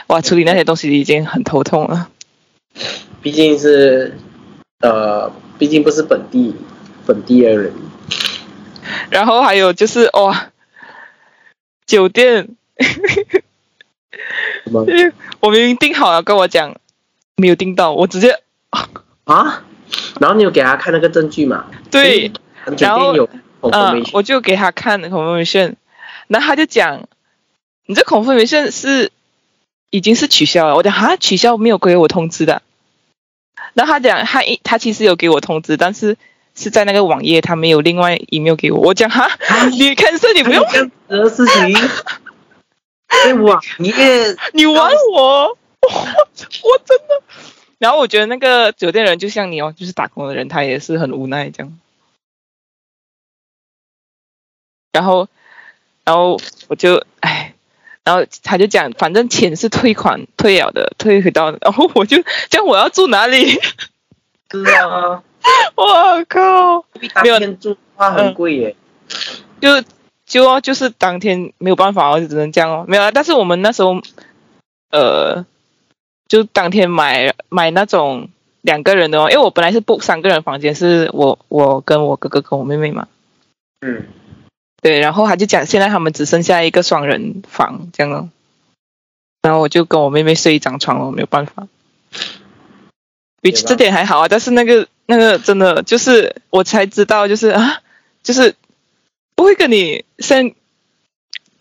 [0.06, 2.08] 哇，处理那些东西已经很头痛了。
[3.20, 4.16] 毕竟是
[4.80, 6.54] 呃，毕竟不是本地
[7.04, 7.72] 本地的人。
[9.10, 10.50] 然后还有就是哇，
[11.86, 12.48] 酒店，
[15.40, 16.76] 我明明订好了跟我讲。
[17.34, 18.38] 没有订到，我直接
[19.24, 19.64] 啊，
[20.20, 21.64] 然后你有给他看那个证据嘛？
[21.90, 22.30] 对，
[22.78, 23.28] 然后
[23.70, 25.76] 嗯，我就给他看孔凤梅线，
[26.28, 27.08] 然后他就讲，
[27.86, 29.12] 你这孔凤梅线是
[29.90, 30.74] 已经是取消了。
[30.74, 32.62] 我讲哈，取消没有给我通知的。
[33.74, 36.16] 然后他讲他一他其实有给我通知，但是
[36.54, 38.80] 是在那个网页，他没有另外 email 给我。
[38.80, 39.28] 我讲哈，
[39.70, 41.76] 你看是你不用 这样的事情，
[43.06, 45.56] 哎网页 你玩我。
[45.82, 47.22] 我我真的，
[47.78, 51.76] 然后我觉得那个酒店人就像你哦，就是打工的人，他也是很无奈这样。
[54.92, 55.28] 然后，
[56.04, 57.54] 然后我就哎，
[58.04, 63.58] 然后他就讲，反正钱是退款退了的，退回到，然后我就讲我要住哪里？
[64.50, 65.22] 是啊，
[65.74, 66.84] 我靠，
[67.22, 68.76] 没有住话很贵耶。
[69.60, 69.82] 就
[70.26, 73.10] 就就是当天没有办法哦，就只能这样哦，没有啊。
[73.10, 74.00] 但是我们那时候，
[74.90, 75.44] 呃。
[76.28, 78.30] 就当天买买那种
[78.62, 83.06] 两个人的哦，因为我本来是 book 三个人房间，是我我跟我哥哥跟我妹妹嘛。
[83.82, 84.06] 嗯。
[84.82, 88.28] 对，然后他就讲，现在他们只剩下一个双人房这样哦。
[89.40, 91.66] 然后我就跟我妹妹睡一张床了，没有办法。
[93.40, 97.80] 比这点还好啊，但是那个那个真的就是我才知道，就是啊，
[98.22, 98.54] 就是
[99.34, 100.54] 不会跟你先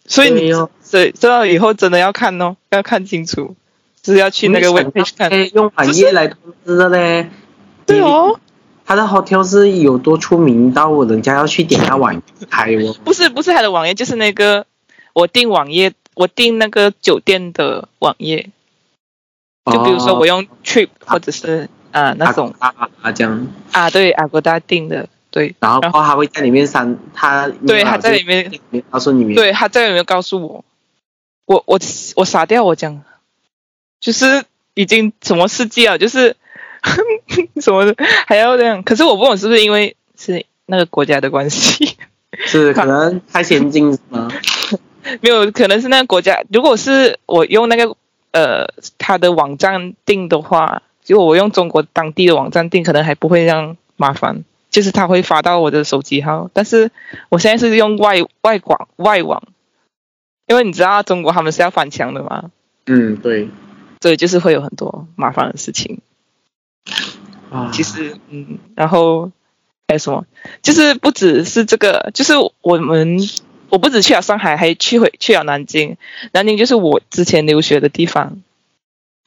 [0.06, 3.56] 所以你所以这样以后真的要看哦，要看清楚，
[4.02, 5.32] 就是要去那个 web page 看。
[5.54, 7.30] 用网页来通知的嘞。
[7.86, 8.40] 对哦，
[8.92, 12.94] 他的 hotel 是有多出名到人家要去点他网页开哦。
[13.06, 14.66] 不是不是他的网页，就是那个
[15.14, 18.50] 我订网页，我订那个酒店的网页，
[19.72, 22.54] 就比如说我用 Trip 或者是啊那种。
[22.60, 25.56] 啊啊这样，啊对 Agoda 订的，对。
[25.62, 28.52] 然后然后他会在里面删他，对他在里面。
[28.90, 30.66] 告诉你们，对他在里面告诉我，
[31.46, 31.80] 我我
[32.18, 33.02] 我傻掉，我讲。
[34.02, 36.36] 就是已经什么世纪了，就是
[37.62, 37.96] 什么的
[38.28, 41.98] 还要这样，可是我不懂是不是因为是那个国家的关系，
[42.46, 44.30] 是 可能太先进是吗？
[45.22, 47.96] 没有可能是那个国家，如果是我用那个
[48.32, 48.68] 呃
[48.98, 54.44] 他的网站订的话，如果我用中国当地的网站订，可能还不会这样麻烦。
[54.70, 56.92] 就是他会发到我的手机号，但是
[57.28, 59.44] 我现在是用外外广外网，
[60.48, 62.52] 因为你知道中国他们是要翻墙的嘛，
[62.86, 63.50] 嗯，对。
[64.00, 66.00] 所以就是会有很多麻烦的事情。
[67.52, 69.30] 啊，其实，嗯，然后
[69.88, 70.26] 还有什么？
[70.62, 73.20] 就是不只是这个，就是我们
[73.68, 75.98] 我不止去了上海，还去回去了南京。
[76.32, 78.42] 南京就是我之前留学的地方。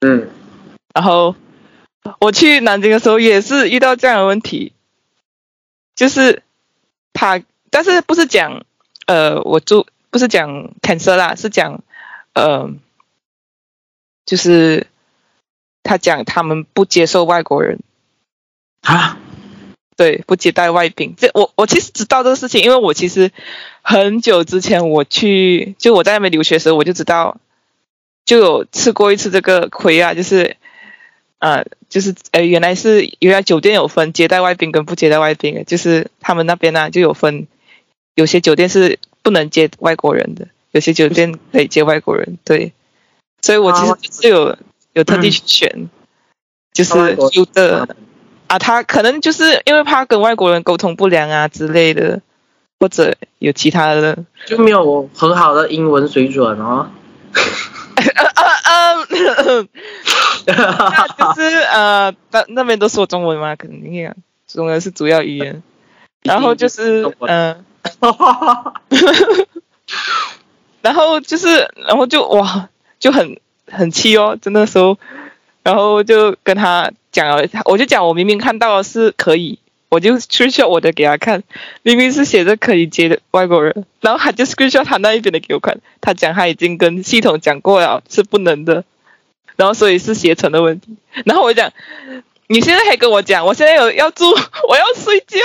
[0.01, 0.31] 嗯，
[0.95, 1.37] 然后
[2.19, 4.73] 我去南京的时候也是遇到这样的问题，
[5.95, 6.43] 就是
[7.13, 8.65] 他，但是不是讲
[9.07, 11.83] 呃我住不是讲 cancer 啦，是讲
[12.33, 12.71] 呃
[14.25, 14.87] 就是
[15.83, 17.81] 他讲他们不接受外国人。
[18.85, 19.19] 啊，
[19.97, 21.15] 对，不接待外宾。
[21.17, 23.33] 这我我其实知道这个事情，因为我其实
[23.81, 27.39] 很久之前我去，就我在那边留学的时候，我就知道，
[28.27, 30.57] 就有吃过一次这个亏啊，就是，
[31.39, 37.47] 呃，就是呃，原来是原来酒店有分接待外宾跟不接待外宾的，就是他们那边呢、就有分，
[38.15, 42.75] 有些酒店是不能接外国人的，有些酒店可以接外国人，对，
[43.41, 44.59] 所以我其实就是有
[44.93, 45.89] 有特地去选，
[46.75, 47.97] 就是有的。
[48.47, 52.21] 啊，他可能就是因为怕跟外国人沟通不良啊之类的，
[52.79, 56.89] 或者有其他的， 就没有很好的英文水准哦。
[58.15, 58.25] 啊
[58.65, 59.05] 啊，
[61.35, 64.15] 就是呃，那那边都说中文嘛，肯定啊，
[64.47, 65.63] 中文是主要语言。
[66.23, 68.73] 然后就是嗯，呃、
[70.81, 73.39] 然后就是然后就哇，就很
[73.71, 74.99] 很气哦，真的时候，
[75.65, 76.93] 然后就跟他。
[77.15, 81.45] 讲了，我就讲我明明看到了是可以，我就 screenshot 我的给他看，
[81.83, 88.83] 明明是写着可以接的外国人，然后他就 screenshot 他那一边的给我看，他讲他已经跟系统讲过了是不能的，
[89.55, 91.71] 然后所以是携程的问题，然后我讲
[92.49, 94.25] 你现在还跟我讲，我现在有要住，
[94.69, 95.39] 我要睡觉，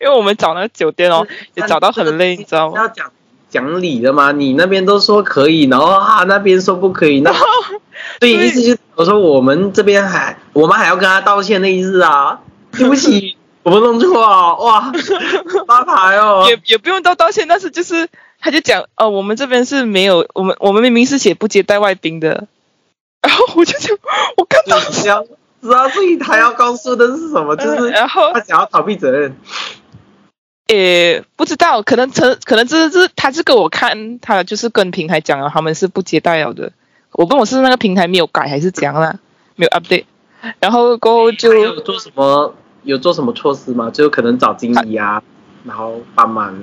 [0.00, 2.78] 因为我们找那个酒店哦， 也找到很累，你知道吗？
[2.80, 3.12] 要讲
[3.50, 7.22] 讲理的嘛，你那边都说可以，然后啊那边说不可以，
[8.20, 12.40] 那 对意思就是我说我们这边还我们还要跟他道歉的意思啊，
[12.72, 14.92] 对不起，我们弄错了，哇，
[15.66, 18.08] 发牌哦，也也不用到道歉，但是就是
[18.40, 22.46] 他就讲哦，我们这边是没有，我们我们明明是写不接待外宾的，
[23.22, 23.96] 然后我就讲
[24.36, 29.36] 我看到知道自己他要告诉的是什么，就是然后他想要逃避责任。
[30.66, 36.72] 也不知道，可能可可能这是他是给我看，他就是跟平台讲了，他们是不接待了的。
[37.14, 39.18] 我跟我是那个平台没有改还是怎样啦，
[39.56, 40.04] 没有 update。
[40.60, 43.90] 然后过后就有做什么有做什么措施吗？
[43.90, 45.22] 就可能找经理啊，
[45.64, 46.54] 然后帮忙。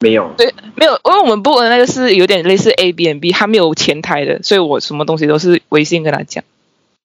[0.00, 6.44] 没有，对，没有，因为我们不的那个是有点类似 A B N B，他没有前台的，所以我什么东西都是微信跟他讲。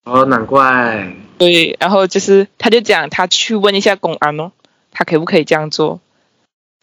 [0.04, 1.16] 哦，难怪。
[1.40, 4.52] 对，然后就是他就讲他去问一下公安哦。
[4.92, 6.02] 他可不可以这样做？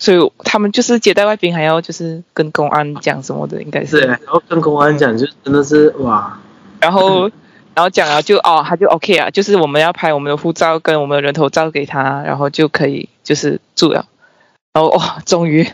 [0.01, 4.01] 所以他们就是接待外宾，还要就是跟公安讲什么的，应该是。
[4.01, 6.41] 对，然后跟公安讲，就真的是哇。
[6.81, 7.31] 然后，
[7.77, 14.07] 然后讲了就哦，他就 OK 啊，就是我们要拍我们的护照跟我们的人头照给他，然后就可以就是住了。
[14.73, 15.69] 然后哇，终于。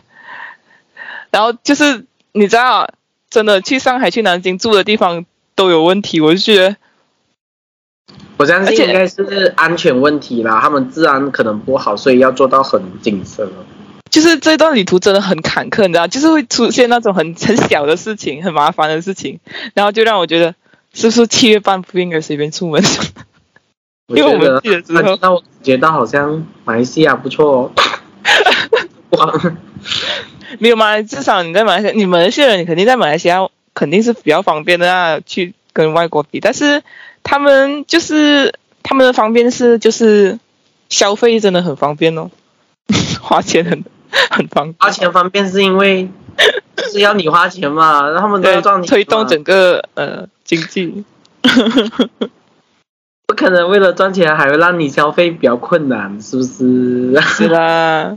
[1.31, 2.89] 然后就是你知道，
[3.31, 6.77] 真的去上海、去南京住的地方都有问题，我就觉得。
[8.39, 13.49] 我相信应该是安全问题啦，他们治安可能不好，所以要做到很谨慎。
[14.17, 19.39] 就是这段旅途真的很坎坷，你知道，就是会出现那种很 很小的事情，很麻烦的事情，
[19.75, 20.55] 然后就让我觉得，
[20.95, 22.83] 是不是七月半不应该随便出门？
[24.09, 27.71] 因为我们去的那我觉得好像马来西亚不错
[29.11, 29.53] 哦。
[30.59, 31.03] 没有嘛？
[31.03, 36.83] 至少你在马来西亚，你们那些人，你肯定在马来西亚肯定是比较方便的啊，去跟外国比，但是。
[37.29, 40.39] 他们就是他们的方便是就是
[40.89, 42.31] 消费真的很方便哦，
[43.21, 43.83] 花钱很
[44.31, 44.77] 很方便。
[44.79, 46.09] 花钱方便是因为
[46.93, 51.05] 是要你花钱嘛，他们都要赚你，推动整个呃经济。
[53.29, 57.21] 不可能为了赚钱还会让你消费比较困难，是不是？
[57.21, 58.17] 是啦，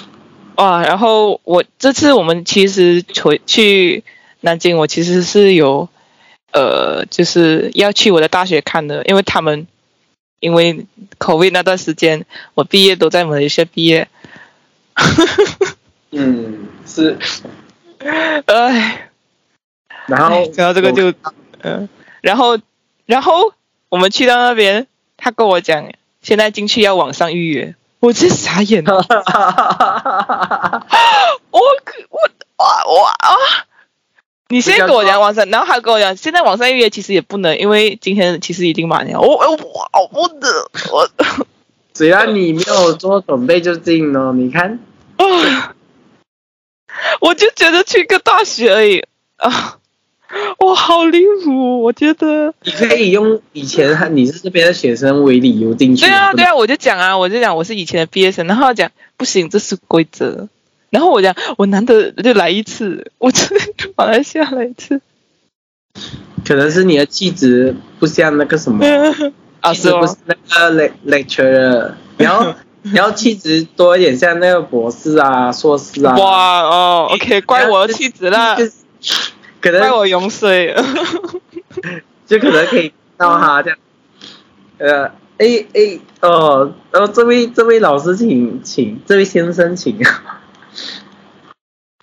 [0.56, 0.82] 哇！
[0.82, 4.02] 然后我这次我们其实回去
[4.40, 5.88] 南京，我其实是有
[6.52, 9.66] 呃，就是要去我的大学看的，因为他们
[10.40, 10.86] 因为
[11.18, 14.08] COVID 那段时间，我毕业都在马来西亚毕业，
[16.12, 17.18] 嗯，是。
[17.98, 19.10] 哎，
[20.06, 21.12] 然后哎然后这个就
[21.62, 21.88] 嗯、
[22.20, 22.58] 然后
[23.06, 23.52] 然后
[23.88, 25.90] 我们去到那边，他跟我讲，
[26.22, 28.96] 现在进去要网上预约，我真傻眼了。
[31.50, 32.20] 我可我
[32.58, 33.34] 哇哇啊！
[34.48, 39.20] 你先跟我讲网上，然后他跟我讲，现在网上预约其实也不能，因为今天其实已经满了。
[39.20, 41.08] 我我哇我的我
[41.96, 44.78] 只要你没有做准备就进哦，你看，
[45.16, 45.74] 啊！
[47.20, 49.02] 我就觉得去个大学而已
[49.36, 49.78] 啊，
[50.58, 51.82] 哇，好离谱！
[51.82, 56.04] 我觉得你可以用以前你是这边的学生为理由进去。
[56.04, 60.48] 对啊，对啊，我就讲啊，我就讲我是以前的毕业生，然后讲不行，这是规则。
[60.90, 63.64] 然后我讲我难得就来一次，我真的
[63.96, 65.00] 马来西亚来一次。
[66.44, 68.84] 可能是你的气质不像那个什么，
[69.66, 76.16] 啊，是不是，那个 lec lecturer，你要你要 气质多一点，像那个博士啊、硕士啊。
[76.16, 78.72] 哇哦， OK，怪我的气质啦，就是
[79.60, 80.74] 可能怪我용水。
[82.26, 83.78] 就可能可以到他这样，
[84.78, 85.04] 呃，
[85.38, 89.96] 哎哎哦哦，这位这位老师请请，这位先生请。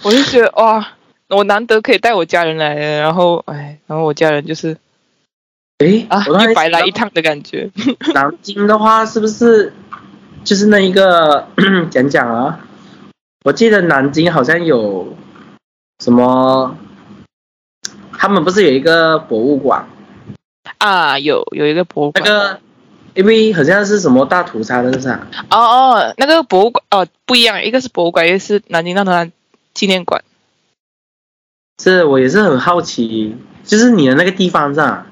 [0.02, 0.88] 我就觉得哇，
[1.28, 4.78] 我难得可以带我家人来，然后哎，然后我家人就是
[5.84, 7.70] 哎啊，我突然又白来一趟的感觉。
[8.14, 9.74] 南京的话，是不是
[10.44, 11.48] 就是那一个
[11.92, 12.60] 讲讲啊？
[13.44, 15.16] 我记得南京好像有
[16.04, 16.78] 什么，
[18.18, 19.86] 他们不是有一个博物馆？
[20.78, 22.60] 啊，有有一个博物馆，那个
[23.16, 25.28] 因为好像是什么大屠杀的是啥？
[25.50, 29.30] 哦哦，那个博物馆哦不一样，一个是博物馆，一个是南京大屠杀
[29.74, 30.24] 纪念馆。
[31.82, 35.06] 是我也是很好奇，就是你的那个地方上，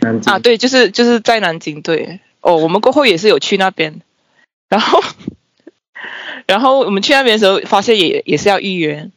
[0.00, 0.32] 南京。
[0.32, 2.20] 啊，对，就是就是在南京，对。
[2.40, 4.00] 哦，我们过后也是有去那边，
[4.68, 5.02] 然后
[6.46, 9.10] 然后我们去那边的时候，发现也也是要预约，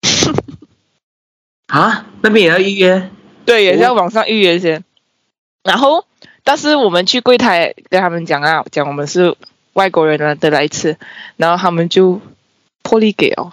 [1.68, 3.10] 啊，那边也要预约。
[3.44, 4.82] 对，也是要网上预约先。
[5.62, 6.06] 然后，
[6.42, 9.36] 但是我们去柜台跟他们讲啊，讲我们是
[9.74, 10.96] 外国人啊的来一次，
[11.36, 12.22] 然后他们就
[12.82, 13.52] 破例给哦，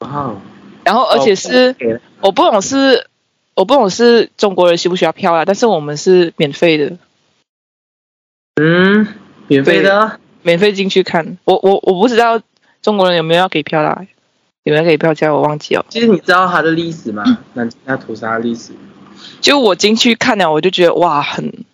[0.00, 0.34] 哇，
[0.84, 3.08] 然后而且是、哦我不懂是
[3.60, 6.96] 我不懂是中国人需不需要票啦，但是我们是免费的，
[8.54, 9.06] 嗯，
[9.48, 10.18] 免费的。
[10.40, 11.36] 免费进去看。
[11.44, 12.40] 我我我不知道
[12.80, 14.06] 中国人有没有要给票啦，
[14.62, 15.84] 有没有给票价我忘记了。
[15.90, 17.22] 其实你知道它的历史吗？
[17.52, 18.72] 南京大屠杀的历史。
[19.42, 21.66] 就我进去看了，我就觉得哇，很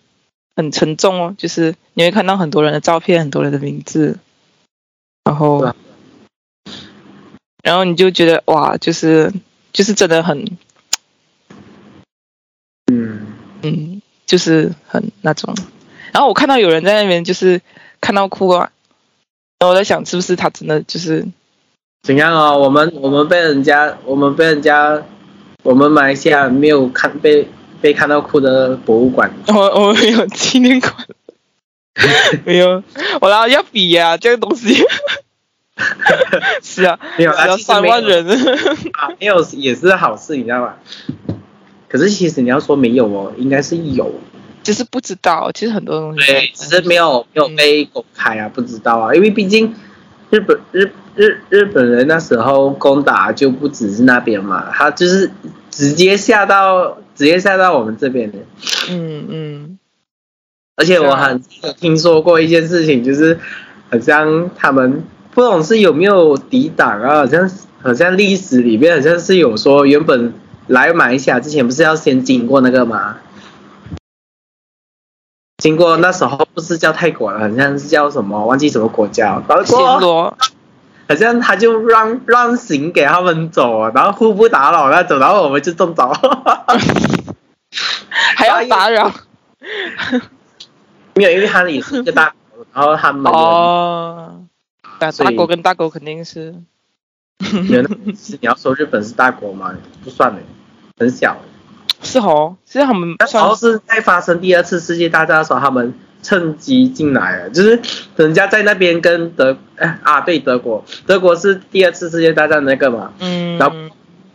[0.57, 4.17] 很沉重哦，就是你会看到很多人的照片，很多人的名字，
[5.23, 5.73] 然后啊
[7.63, 9.31] 然后你就觉得哇，就是
[9.71, 10.57] 就是真的很
[13.61, 15.55] 嗯，嗯，就是很那种。
[16.11, 17.61] 然后我看到有人在那边就是
[18.01, 18.71] 看到哭啊，
[19.59, 21.25] 然后我在想是不是他真的就是
[22.03, 22.55] 怎样啊？
[22.55, 25.03] 我们我们被人家，我们被人家，
[25.63, 27.47] 我们马来西亚没有看被
[27.81, 29.31] 被看到哭的博物馆。
[29.47, 30.93] 我我没有纪念馆，
[32.45, 32.83] 没有，
[33.21, 34.83] 我然后要比呀、这个东西。
[36.63, 38.25] 是啊，没有三万人，
[38.93, 40.73] 啊，没有也是好事，你知道吗？
[41.89, 44.11] 可是其实你要说没有哦，应该是有，
[44.63, 46.27] 就是不知道，其实很多东西。
[46.27, 49.73] 对，只是没有没有被公开啊，不知道啊，因为毕竟
[50.29, 55.31] 日本日日日本人那时候攻打就不只是那边嘛，他就是
[55.71, 58.37] 直接下到直接下到我们这边的。
[58.89, 59.79] 嗯嗯，
[60.75, 63.39] 而且我很有听说过一件事情，就是
[63.89, 67.49] 好像他们不懂是有没有抵挡啊，好像
[67.81, 70.33] 好像历史里面好像是有说，原本
[70.67, 73.17] 来马来西亚之前不是要先经过那个吗？
[75.57, 80.37] 经过那时候不是叫泰国了，好像是叫什么，忘记什么国家，然暹后罗，
[81.09, 86.13] 好像他就让让行给他们走啊，然后互不打扰那种，然后我们就中招。
[88.35, 89.11] 还要打扰
[91.15, 94.43] 没有，因为他也是一个大国，然后他们哦。
[94.99, 96.55] 大国跟大国肯定是，
[97.41, 99.75] 是你要说日本是大国吗？
[100.03, 100.41] 不算的，
[100.97, 101.37] 很小。
[102.03, 107.81] 是哦，其实他们那时候是在发生第二次世界大战的时候，他们趁机进来了，就是
[108.15, 113.75] 人家在那边跟德哎啊对德国，德国是第二次世界大战那个嘛，嗯，然后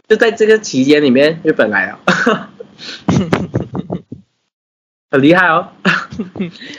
[0.09, 1.99] 就在这个期间里面，日本来了，
[5.11, 5.69] 很厉害哦，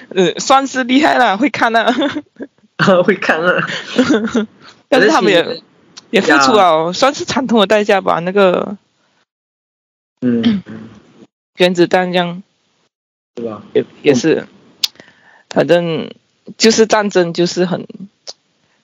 [0.09, 1.93] 嗯， 算是厉害了，会看啊，
[3.05, 3.65] 会看啊，
[4.89, 5.61] 但是他们也
[6.11, 8.19] 也付出了，算是惨痛的代价吧。
[8.19, 8.75] 那个
[10.23, 10.89] 嗯，嗯。
[11.57, 12.41] 原子弹这样。
[13.35, 13.63] 对吧？
[13.73, 14.47] 也也是，
[15.49, 16.13] 反正
[16.55, 17.87] 就是战争就是很，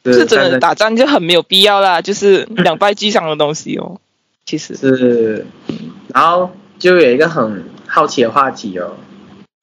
[0.03, 4.01] 是真的打仗就很没有必要啦，就是两败俱伤的东西哦。
[4.45, 4.75] 其实。
[4.75, 5.45] 是，
[6.15, 8.97] 然后就有一个很好奇的话题哦，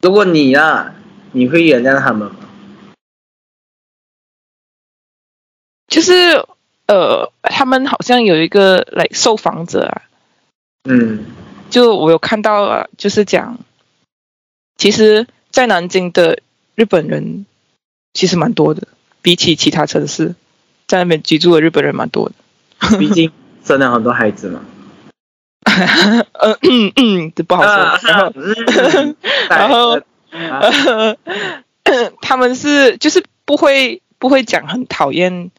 [0.02, 0.94] 如果你啊，
[1.32, 2.36] 你会原谅他们吗？
[5.88, 6.44] 就是
[6.86, 10.02] 呃，他们好像有一个来受访者啊，
[10.84, 11.24] 嗯
[11.76, 13.58] 就我有看到啊，就是讲，
[14.78, 16.38] 其实，在南京的
[16.74, 17.44] 日本人
[18.14, 18.88] 其实蛮多的，
[19.20, 20.34] 比起其他城市，
[20.86, 22.98] 在那边居住的日本人蛮多的。
[22.98, 23.30] 毕竟
[23.62, 24.64] 生了很多孩子嘛。
[26.32, 28.08] 呃嗯嗯，这不好啊说。
[28.08, 29.16] 然后嗯
[29.50, 30.00] 然后
[30.30, 31.14] 啊
[32.22, 35.50] 他们是就是不会不会讲很讨厌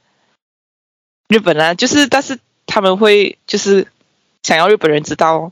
[1.27, 3.85] 日本啊，就是但是他们会就是
[4.41, 5.51] 想要日本人知道，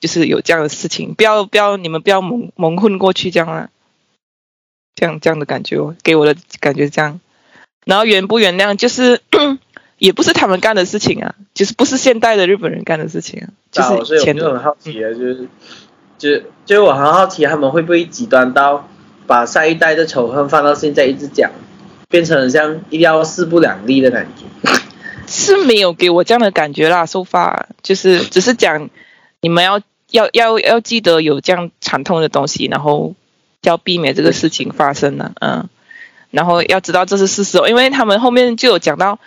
[0.00, 3.68] 就是有这样的事情，不要不要你们不要蒙蒙混过去这样啊，
[4.94, 7.20] 这样这样的感觉哦，给我的感觉是这样。
[7.84, 9.20] 然后原不原谅就是
[9.98, 15.48] 也不是他们干的事情啊，就是不是现代的日本人干的事情啊，就是我就很好奇啊，就是，
[16.18, 18.88] 就就我很好奇他们会不会极端到
[19.26, 21.50] 把上一代的仇恨放到现在一直讲，
[22.08, 24.44] 变成很像一定要势不两立的感觉。
[25.26, 28.88] 是没有给我这样的感觉啦，，so far 就是只是讲
[29.40, 29.80] 你们要
[30.10, 33.14] 要要要记得有这样惨痛的东西，然后
[33.62, 35.68] 要避免这个事情发生呢，嗯，
[36.30, 39.18] 然后要知道这是事实哦，因为他们后面就有讲到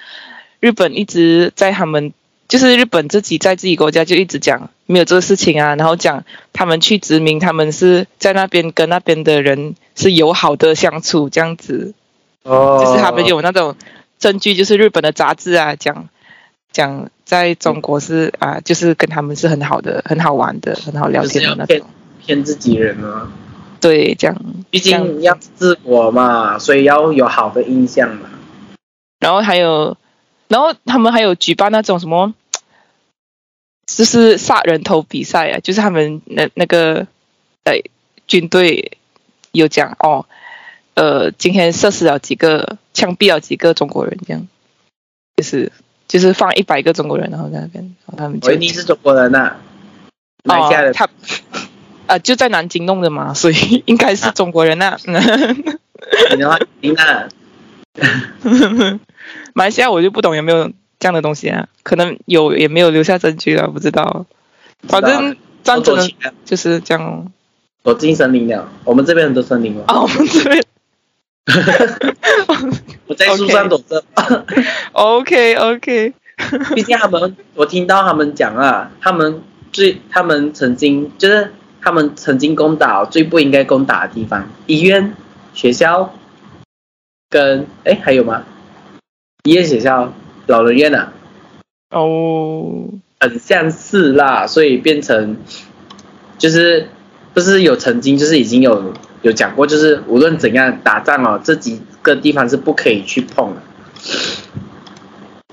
[0.59, 2.13] 日本一直在他们
[2.47, 11.93] 就是日本自己在自己国家就一直讲没有这个事情啊，然后讲他们去殖民，他们是在那边跟那边的人是友好的相处这样子，
[12.43, 12.81] 哦。
[12.83, 13.75] 就是他们有那种
[14.19, 16.09] 证据，就是日本的杂志啊，讲
[16.71, 21.87] 讲在中国是啊，就是跟他们是很好的、很好玩的、很好聊天的那种。
[22.19, 23.31] 骗自己人啊，
[23.79, 24.35] 对，这样。
[24.69, 28.29] 毕竟要治国嘛，所以要有好的印象嘛。
[29.21, 29.95] 然后还有，
[30.49, 32.33] 然后他们还有举办那种什么，
[33.85, 37.07] 就是杀人头比赛啊，就是他们那那个
[37.63, 37.75] 呃
[38.27, 38.97] 军队
[39.53, 40.25] 有讲哦，
[40.95, 44.45] 呃，今天射死了几个，枪毙了几个中国人，这样，
[45.37, 45.71] 就是
[46.11, 49.55] 就是放一百个中国人，然后在那边，然后他们就我你是中国人呐、
[50.43, 51.07] 马来西亚哦，的他
[52.07, 55.13] 啊、就在南京弄的嘛，所以应该是中国人呐、你
[56.37, 57.29] 的话，你那
[59.53, 64.25] 马来西亚我就不懂有没有这样的东西啊，可能有也没有留下证据了，不知道。
[64.89, 67.31] 反正战争的走起来就是这样哦。
[67.85, 69.83] 走进森林了，我们这边很多森林哦。
[69.87, 70.61] 啊，我们这边
[73.11, 74.01] 我在树上躲着。
[74.93, 76.13] OK OK，
[76.73, 79.41] 毕竟他们，我听到他们讲啊，他们
[79.73, 81.51] 最，他们曾经就是
[81.81, 85.13] 他们曾经攻打最不应该攻打的地方，医院、
[85.53, 86.13] 学校，
[87.29, 88.43] 跟哎还有吗？
[89.43, 90.13] 医院、学校、
[90.47, 91.11] 老人院啊，
[91.89, 92.85] 哦，
[93.19, 95.35] 很像是啦，所以变成
[96.37, 96.87] 就是
[97.33, 103.61] 不是有曾经就是已经有有讲过，就是无论怎样打仗哦，这几个地方是不可以去碰的，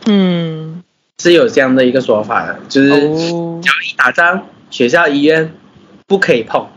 [0.07, 0.83] 嗯，
[1.19, 2.91] 是有这样的一个说法的，就是。
[2.91, 5.53] 哦只，要一打仗，学校、医院
[6.07, 6.69] 不可以碰。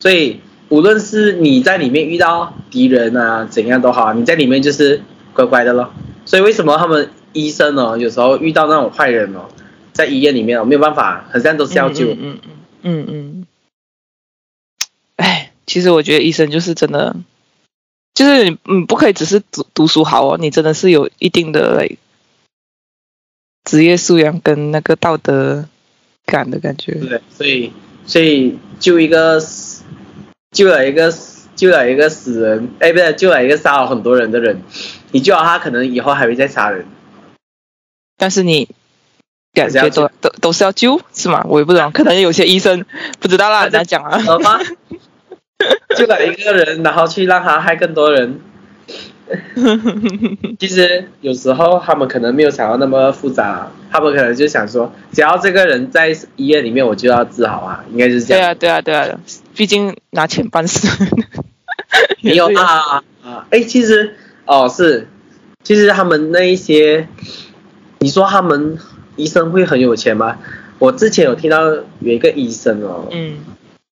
[0.00, 5.02] 所以无论是你在里面遇到敌人啊，怎样都好，你在里面就是
[5.34, 5.92] 乖乖的咯。
[6.24, 9.48] 所以为什么他们医生哦，有时候遇到那种坏人哦，
[9.92, 12.12] 在医院里面哦，没有办法，很像都是要救。
[12.12, 12.38] 嗯嗯
[12.82, 13.46] 嗯嗯嗯。
[15.16, 17.16] 哎，其实我觉得医生就是真的，
[18.18, 21.88] 就是你你不可以只是读读书好哦，你真的是有一定的
[23.62, 25.68] 职业素养跟那个道德
[26.26, 26.94] 感的感觉。
[26.94, 27.72] 对，所以
[28.06, 29.84] 所以救一个死
[30.50, 31.14] 救了一个
[31.54, 34.62] 救了一个死人，哎，不对救了一个杀了很多人的人，
[35.12, 36.88] 你救了他，可能以后还会再杀人。
[38.16, 38.68] 但是你
[39.52, 41.46] 感觉都都都是要救是吗？
[41.48, 42.84] 我也不知道，可能有些医生
[43.20, 44.18] 不知道啦，很难讲啊。
[45.58, 45.96] 好吗？
[45.96, 48.40] 救了一个人，然后去让他害更多人。
[50.58, 58.54] 其实有时候他们可能没有想到那么复杂，他们可能就想说，只要这个人在医院里面，我就要治好啊，应该是这样。
[58.54, 59.20] 对啊，对啊，对啊，
[59.54, 60.88] 毕竟拿钱办事。
[62.22, 63.46] 没有啊啊！
[63.50, 64.14] 哎，其实
[64.46, 65.06] 哦是，
[65.62, 67.06] 其实他们那一些，
[67.98, 68.78] 你说他们
[69.16, 70.38] 医生会很有钱吗？
[70.78, 73.38] 我之前有听到有一个医生哦，嗯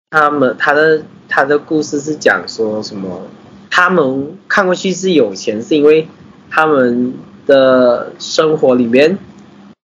[0.09, 3.27] 他们他的他的故事是讲说什么？
[3.69, 6.07] 他们看过去是有钱，是因为
[6.49, 7.13] 他们
[7.45, 9.17] 的生活里面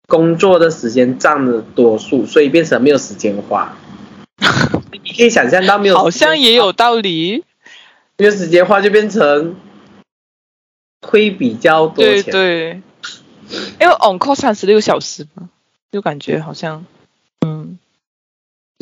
[0.07, 3.77] 工作的时间占了多数，所以变成没有时间花。
[5.05, 7.45] 你可以想象到没有，好像也有道理。
[8.19, 9.57] 没有时间花就变成
[11.01, 12.33] 会比较多对钱。
[12.33, 12.83] 对，
[13.81, 15.49] 因为 on call 三十六小时嘛，
[15.91, 16.87] 就感觉好像，
[17.45, 17.79] 嗯，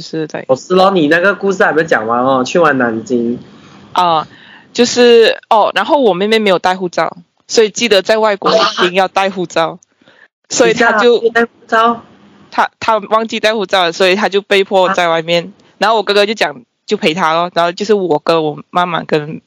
[0.01, 2.43] 就是在我，是咯，你那个故事还没有讲完哦。
[2.43, 3.39] 去完南京，
[3.93, 4.27] 啊、
[4.73, 9.79] 就是哦，然后我妹妹没有带护照，所以记得在外国一定要带护照，
[10.49, 12.03] 所以她就带护照，
[12.51, 15.53] 她她忘记带护照了，所以她就被迫在外面。
[15.77, 19.43] 然后我哥哥就讲就陪她咯，然后就是我跟我妈妈跟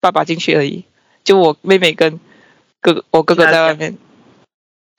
[0.00, 0.84] 爸爸进去而已，
[1.24, 2.20] 就我妹妹跟
[2.82, 3.96] 哥我哥哥在外面，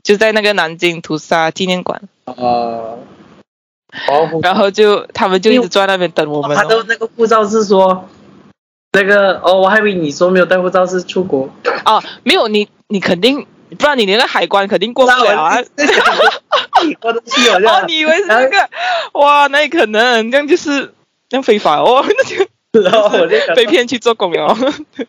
[0.02, 3.00] 就在那个南京屠杀纪念馆，呃，哦，
[4.42, 6.84] 然后就他们就一直坐在那边等我们他的。
[6.88, 8.08] 那个护照是说，
[8.94, 11.50] 那个哦，我还以为你说没有带护照是出国，
[11.86, 13.46] 哦，没有你你肯定，
[13.78, 15.58] 不然你连个海关肯定过不了啊。
[16.86, 18.70] 你过得去好哦，你以为是那个？
[19.14, 20.94] 哇，那可能这样就是
[21.28, 24.56] 这样非法哦，那就然后我就想被骗去做工了，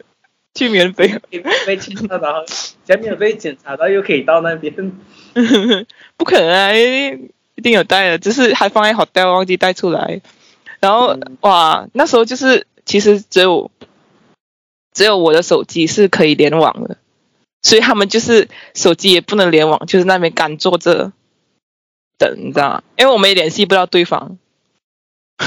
[0.55, 1.21] 去免费。
[1.31, 2.43] 被被检查，然后
[2.89, 4.75] 还没有被检查到，又可以到那边。
[6.17, 6.73] 不可能啊，
[7.59, 10.21] 一定有带的，只是还放在 hotel 忘记带出来。
[10.79, 13.73] 然后、嗯哇，那时候就是其实只有
[14.95, 16.97] 只有我的手机是可以联网的，
[17.63, 21.11] 所以他们就是手机也不能联网，就是那边干坐着
[22.17, 22.83] 等，你知道吗？
[22.97, 24.39] 因为我们也联系不到对方。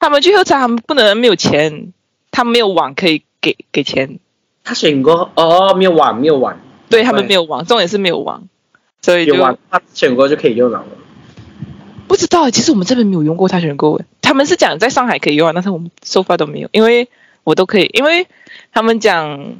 [0.00, 1.92] 他们去喝茶，他们不能没有钱，
[2.32, 4.18] 他们没有网可以给给钱，
[4.64, 8.48] 他选过哦，没有网，没有网，对他们没有网，重点是没有网，
[9.02, 10.84] 所以就有网，他选过就可以用了。
[12.08, 17.08] 不知道，其实我们这边没有用过他选购诶，他们是讲在上海可以用啊，但是我们收发都没有，因为
[17.44, 18.26] 我都可以，因为
[18.72, 19.54] 他们讲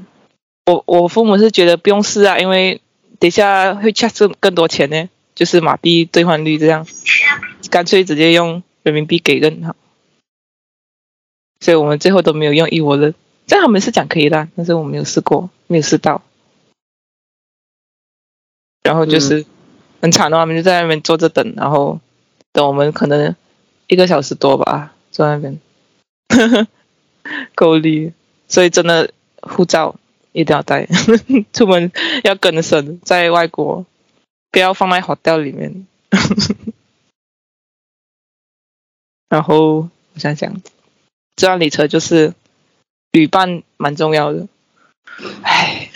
[0.66, 2.80] 我我父母是觉得不用试啊，因为
[3.18, 6.84] 等一下会 charge 更多钱呢，就是马币兑换率这样，
[7.70, 9.76] 干脆直接用人民币给更好，
[11.60, 13.14] 所以我们最后都没有用一窝的，
[13.46, 16.22] 他们是讲可以的啊，但是我没有试过，没有试到，
[18.82, 19.44] 然后就是
[20.00, 22.00] 很惨的话，他们就在那边坐着等，然后。
[22.52, 23.36] 等我们可能
[23.86, 25.60] 一个小时多吧，坐那边，
[27.54, 28.12] 够力。
[28.48, 29.94] 所以真的护照
[30.32, 30.88] 一定要带，
[31.52, 31.92] 出门
[32.24, 33.86] 要更深，在外国
[34.50, 35.86] 不要放在 hotel 里面。
[39.30, 40.60] 然后我想想，
[41.36, 42.34] 这辆旅程就是
[43.12, 44.48] 旅伴蛮重要的。
[45.42, 45.88] 唉，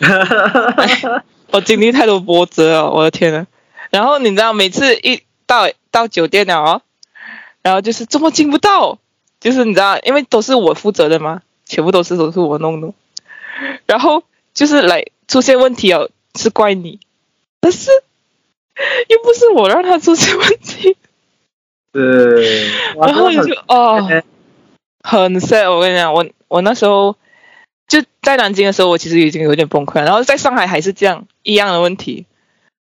[1.50, 3.46] 我经历太多波折了，我的天呐。
[3.90, 6.82] 然后你知道，每次一到到酒店了哦，
[7.62, 8.98] 然后就是怎么进不到，
[9.40, 12.92] 就是你知道，因为都是我负责的嘛，全部都是都是我弄的，
[13.86, 14.22] 然后
[14.52, 17.00] 就是来出现问题哦，是怪你，
[17.60, 17.90] 但是
[19.08, 20.96] 又不是我让他出现问题，
[21.94, 24.06] 是，然后你就哦，
[25.02, 27.16] 很 sad，我跟你讲，我我那时候
[27.88, 32.26] 就在南京的时候，我其实已经有点崩溃了，然后在上海还是这样一样的问题。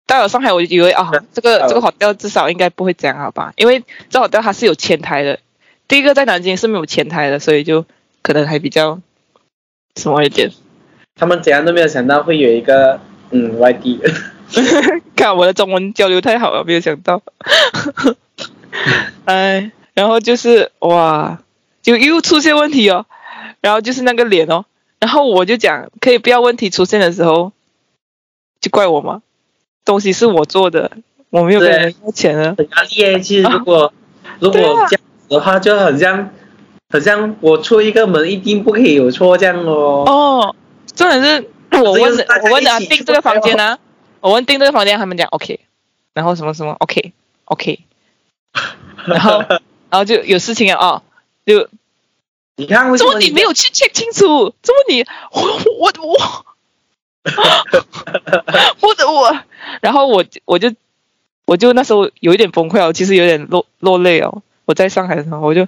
[0.06, 3.52] 到了上海，我就以为啊，这个这个 hotel 至少应该不会这样好吧？
[3.56, 5.38] 因为这 hotel 它是有前台的，
[5.86, 7.84] 第一个在南京是没有前台的，所以就
[8.22, 9.00] 可能还比较
[9.96, 10.50] 什么一点。
[11.16, 14.14] 他们怎样都没有想到会有一个嗯外地人，
[15.16, 17.20] 看我的中文交流太好了，没有想到。
[19.24, 21.40] 哎，然后就是哇，
[21.82, 23.06] 就又出现问题哦，
[23.60, 24.66] 然后就是那个脸哦，
[25.00, 27.52] 然后我就讲可以不要问题出现的时候，
[28.60, 29.22] 就怪我吗？
[29.84, 30.90] 东西是我做的，
[31.30, 32.54] 我没有跟人要钱啊。
[32.58, 33.20] 很压力耶。
[33.20, 33.92] 其实如果、
[34.40, 36.30] 如果这样子的话，就很像
[36.88, 40.04] 很像我出一个门一定不可以有错这样哦。
[40.06, 40.56] 哦，
[40.94, 41.48] 重点是
[41.82, 43.78] 我问这就是大家我问啊一起订这个房间啊，
[44.20, 45.60] 我问订这个房间，他们讲 OK，
[46.14, 47.12] 然后什么什么 OK
[47.44, 47.80] OK，
[49.06, 49.44] 然后
[49.88, 51.02] 然后就有事情啊哦，
[51.44, 51.68] 就
[52.56, 54.52] 你看为什怎么你没有去 check 清楚？
[54.62, 55.42] 怎么你我
[55.78, 56.46] 我我
[58.80, 59.38] 我的我，
[59.80, 60.72] 然后我我就
[61.44, 64.42] 我就那时候有一点崩溃哦，其实有点落落泪哦。
[64.64, 65.66] 我在上海的时候，我就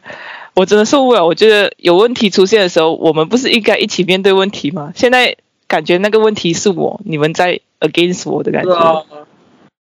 [0.55, 1.25] 我真的受不了。
[1.25, 4.93] 我觉得有问题出现的时候，我们不是应该一起面对问题吗？
[4.97, 5.37] 现在
[5.67, 9.07] 感觉那个问题是我，你们在 against 我的感觉？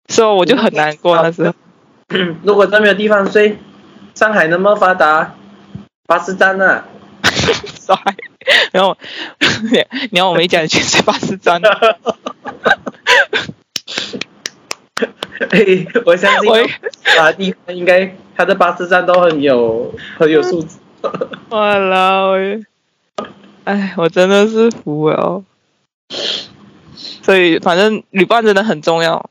[0.07, 1.53] 所以我就很难过那时候。
[2.43, 3.57] 如果真没有地方睡，
[4.13, 5.35] 上海那么发达，
[6.05, 6.85] 巴士站啊，
[7.87, 7.95] 帅。
[8.71, 8.97] 然后
[10.11, 11.61] 你要我们一家人去吃巴士站，
[15.49, 16.55] 哎，我相信我
[17.19, 20.77] 啊，地方应该他的巴士站都很有很有素质。
[21.49, 22.63] 哇啦喂！
[23.63, 25.43] 哎，我真的是服了。
[27.21, 29.29] 所以反正旅伴真的很重要，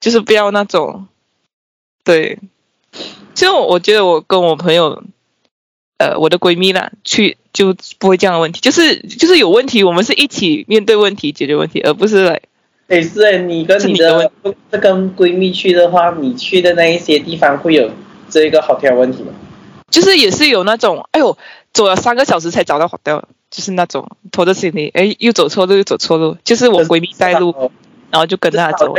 [0.00, 1.06] 就是不要那种，
[2.04, 2.38] 对。
[3.34, 5.02] 其实我我觉得我跟我朋友，
[5.98, 12.40] 呃，我的闺蜜啦，去就不会这样的问题，就是就是有问题，我们是一起面对问题，解决问题，而不是来。
[12.88, 14.30] 哎，是哎，你跟你的
[14.70, 17.90] 这跟闺蜜去的话，你去的那一些地方会有
[18.28, 19.32] 这个 hotel 问题吗？
[19.90, 21.36] 就是也是有那种，哎呦，
[21.72, 27.70] 走了三个小时才找到 hotel，就是那种拖着行李，哎，又走错路又走错路，就是我闺蜜带路，
[28.10, 28.96] 然后就跟着她走。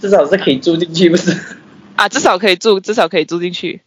[0.00, 1.36] 至少是可以住进去，不是？
[1.94, 3.82] 啊，至少可以住，至少可以住进去。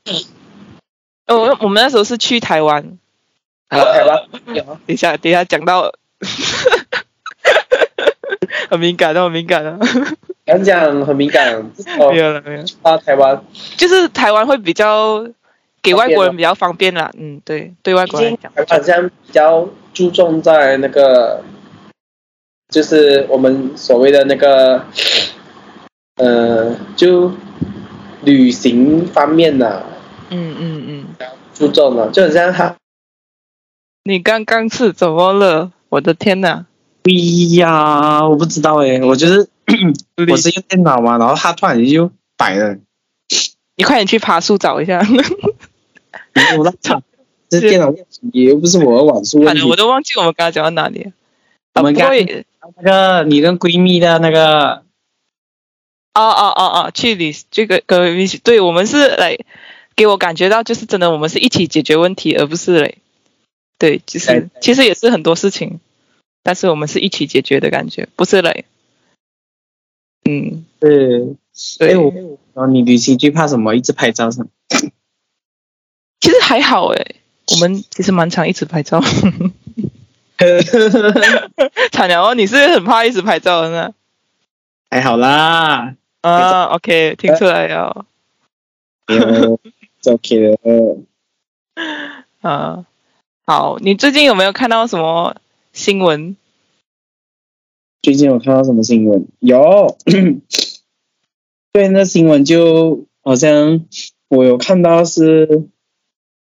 [1.28, 2.98] 哦，我们那时候是去台湾。
[3.70, 4.18] 台湾
[4.54, 4.64] 有。
[4.64, 5.92] 等一下，等一下讲到，
[8.70, 9.78] 很敏感的，很敏感的。
[10.46, 11.64] 讲讲很敏感。
[12.12, 12.64] 没有了，没有。
[12.82, 13.42] 啊，台湾。
[13.78, 15.26] 就是台湾会比较
[15.82, 18.52] 给外国人比较方便啦，嗯，对，对外国人讲。
[18.68, 21.44] 好像比较注重在那个，
[22.70, 24.84] 就是我们所谓的那个，
[26.18, 27.32] 呃，就。
[28.24, 29.84] 旅行方面的，
[30.32, 31.06] 嗯嗯嗯，
[31.54, 32.76] 注重了，就很像他。
[34.08, 35.72] 你刚刚是怎么了？
[35.90, 36.68] 我的天呐！
[37.06, 37.12] 哎
[37.58, 39.50] 呀，我不知道哎，我就是
[40.30, 42.78] 我是用电脑嘛，然后它突然间就摆了。
[43.76, 45.02] 你快点去爬树找一下。
[46.56, 47.02] 我在找，
[47.50, 49.64] 这电脑问题，又不是我的网速问题。
[49.64, 51.12] 我都忘记我们刚刚讲到哪里。
[51.74, 52.12] 我们刚
[52.78, 54.84] 那个你跟闺蜜的那个。
[56.14, 59.36] 哦哦哦哦，去旅这个跟一起，对我们是来
[59.96, 63.00] 给我感觉到就是真的，我们是一起解决问题，而不是嘞，
[63.78, 65.80] 对，其实其实也是很多事情，
[66.44, 68.66] 但是我们是一起解决的感觉，不是嘞，
[70.24, 71.36] 嗯，对，
[71.80, 71.94] 对，
[72.54, 73.76] 然后你旅行最怕什么？
[73.76, 74.48] 一直拍照什么？
[76.22, 77.16] 其实还好哎，
[77.52, 79.02] 我们其实蛮常一直拍照，
[81.92, 83.94] 惨了哦，你是很怕一直拍照的呢？
[84.90, 85.96] 还好啦。
[86.22, 88.06] 啊，OK，听出来了。
[89.08, 89.60] 有
[90.06, 90.58] ，OK 的。
[92.42, 92.86] 啊，
[93.46, 95.36] 好，你最近有没有看到什么
[95.72, 96.36] 新闻？
[98.02, 99.28] 最近有看到什么新闻？
[99.40, 99.98] 有，
[101.72, 103.86] 对，那新闻就好像
[104.30, 105.70] 我有看到是，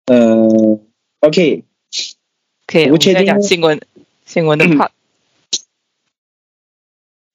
[0.07, 0.81] 呃
[1.21, 1.65] ，OK，
[2.67, 3.81] 可以，我确定讲新闻，
[4.27, 4.91] 新闻的 part，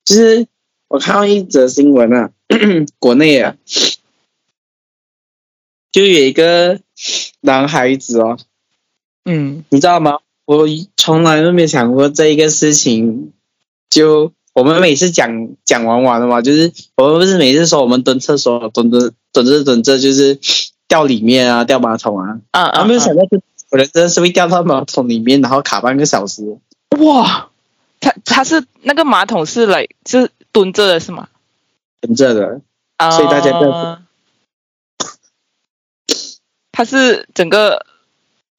[0.03, 0.47] 就是。
[0.87, 2.31] 我看到一则新闻啊，
[2.99, 3.57] 国内啊，
[5.91, 6.79] 就有一个
[7.41, 8.37] 男孩子哦，
[9.25, 10.19] 嗯，你知道吗？
[10.45, 10.65] 我
[10.95, 13.33] 从来都没想过这一个事情。
[13.89, 20.39] 就我们每次讲讲完完了嘛，就是我们不是每次说我们蹲厕所蹲着蹲着蹲着就是
[20.87, 26.57] 掉里面啊，掉马桶啊，啊啊，没有想到就有人真的是会掉到马桶里面，然后卡半个小时。
[26.99, 27.49] 哇，
[27.99, 30.31] 他他是那个马桶是来是。
[30.55, 31.27] 蹲着的是吗？
[31.99, 32.61] 蹲着的，
[33.11, 33.99] 所以大家要。
[36.71, 37.85] 他是整个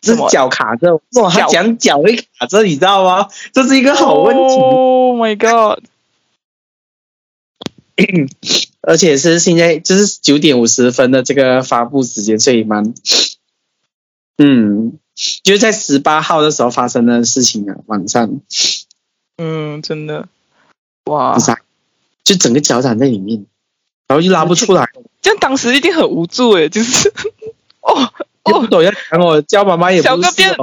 [0.02, 3.28] 是脚卡着，哇，他讲脚会卡着，你知道吗？
[3.52, 4.54] 这是一个好问题。
[4.54, 5.84] Oh my god！
[8.82, 12.94] 而且是现在就是九点五十分的这个发布时间，所以蛮，
[14.38, 14.98] 嗯，
[15.42, 18.40] 就是在十八号的时候发生的事情啊，晚上。
[19.38, 20.28] 嗯，真的，
[21.06, 21.36] 哇。
[22.22, 23.46] 就整个脚掌在里面，
[24.08, 24.90] 然后又拉不出来，
[25.22, 27.12] 这样当时一定很无助哎，就是
[27.80, 28.12] 哦
[28.46, 30.56] 哦，不懂要讲我叫妈妈也不小哥变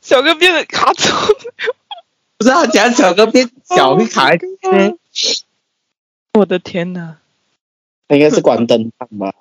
[0.00, 1.08] 小哥变得卡住，
[2.36, 4.94] 不知道讲小哥变脚会卡在
[6.34, 7.18] 我的天哪，
[8.08, 9.34] 应该是关灯吧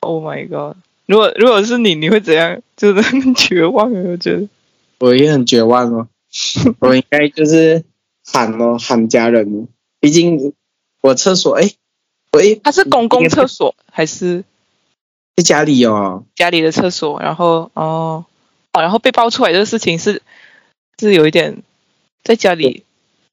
[0.00, 0.76] ？Oh my god！
[1.06, 2.60] 如果如果是你，你会怎样？
[2.76, 4.48] 就是很绝望，我觉得
[4.98, 6.08] 我也很绝望哦，
[6.80, 7.84] 我应该就是
[8.24, 9.68] 喊哦，喊家人哦。
[10.00, 10.52] 毕竟
[11.00, 11.70] 我厕所哎，
[12.32, 14.44] 喂，它是公共厕所还是
[15.36, 16.24] 在家里哦？
[16.34, 18.24] 家里的厕所，然后哦
[18.72, 20.22] 哦，然后被爆出来这个事情是
[20.98, 21.62] 是有一点
[22.24, 22.84] 在家里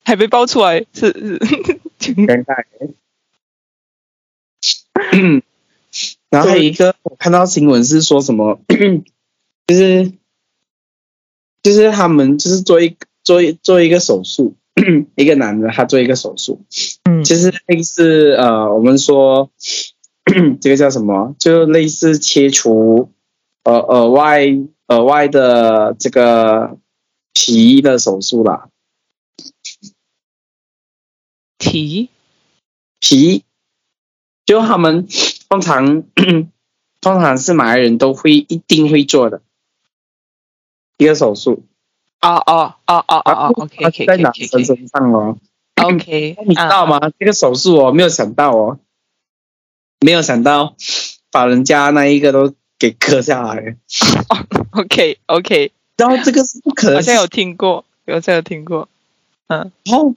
[0.04, 1.40] 还被爆出来，是是
[1.98, 2.64] 挺尴尬。
[6.30, 8.60] 然后还有一个我看到新闻是说什么，
[9.68, 10.12] 就是
[11.62, 14.56] 就是他们就是做一做一做一个手术。
[15.16, 16.60] 一个男的，他做一个手术，
[17.04, 19.52] 嗯，其实类似呃，我们说
[20.62, 23.12] 这个叫什么，就类似切除
[23.64, 24.42] 呃额外
[24.88, 26.78] 额外的这个
[27.34, 28.70] 皮的手术啦。
[31.58, 32.10] 皮
[33.00, 33.44] 皮，
[34.46, 35.08] 就他们
[35.50, 36.04] 通常
[37.02, 39.42] 通常是马来人都会一定会做的
[40.98, 41.64] 一个手术。
[42.22, 45.38] 哦哦哦哦哦然后哦，OK OK 在 OK 男生身上哦。
[45.84, 47.00] OK， 你知道吗？
[47.20, 48.80] 这个手术我，没有想到哦，
[50.04, 50.76] 没有想到
[51.32, 53.78] 把人家那一个都给割下来？
[54.72, 58.90] OK OK，然后这个是不可能，好像有听过，好像有听过。
[59.48, 60.16] 嗯，然后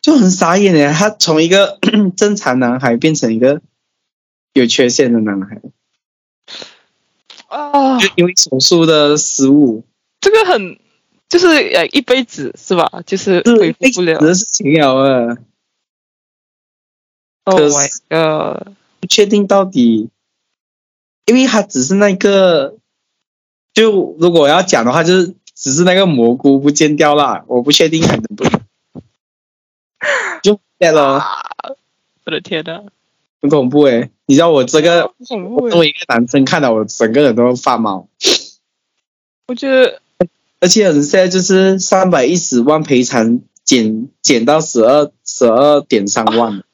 [0.00, 1.78] 就很傻眼耶，他从一个
[2.16, 3.60] 正常男孩变成一个
[4.52, 5.60] 有缺陷的男孩，
[7.48, 9.84] 哦，就因为手术的失误，
[10.20, 10.78] 这个很
[11.28, 13.02] 就是呃一辈子是吧？
[13.06, 14.18] 就是是恢复不了。
[14.18, 15.36] 的事情了啊
[17.44, 18.74] ，Oh my god！
[19.04, 20.08] 不确定到底，
[21.26, 22.78] 因为他只是那个，
[23.74, 28.62] 就如果要讲的话，就是只是那个蘑菇不见掉啦，我不确定还能不能，
[30.42, 31.42] 就对了，啊，
[32.24, 32.84] 我的天呐，
[33.42, 34.10] 很恐怖诶。
[34.24, 38.08] 你知道我这个，作为一个男生看到我整个人都发毛，
[39.48, 40.00] 我觉得
[40.60, 46.64] 而且很现在就是三百一十万赔偿减减到十二十二点三万，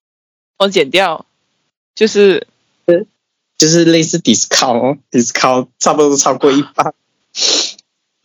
[0.56, 1.26] 我减掉，
[1.94, 2.46] 就是
[3.56, 6.94] 就是类似 discount discount 差不多超过一半，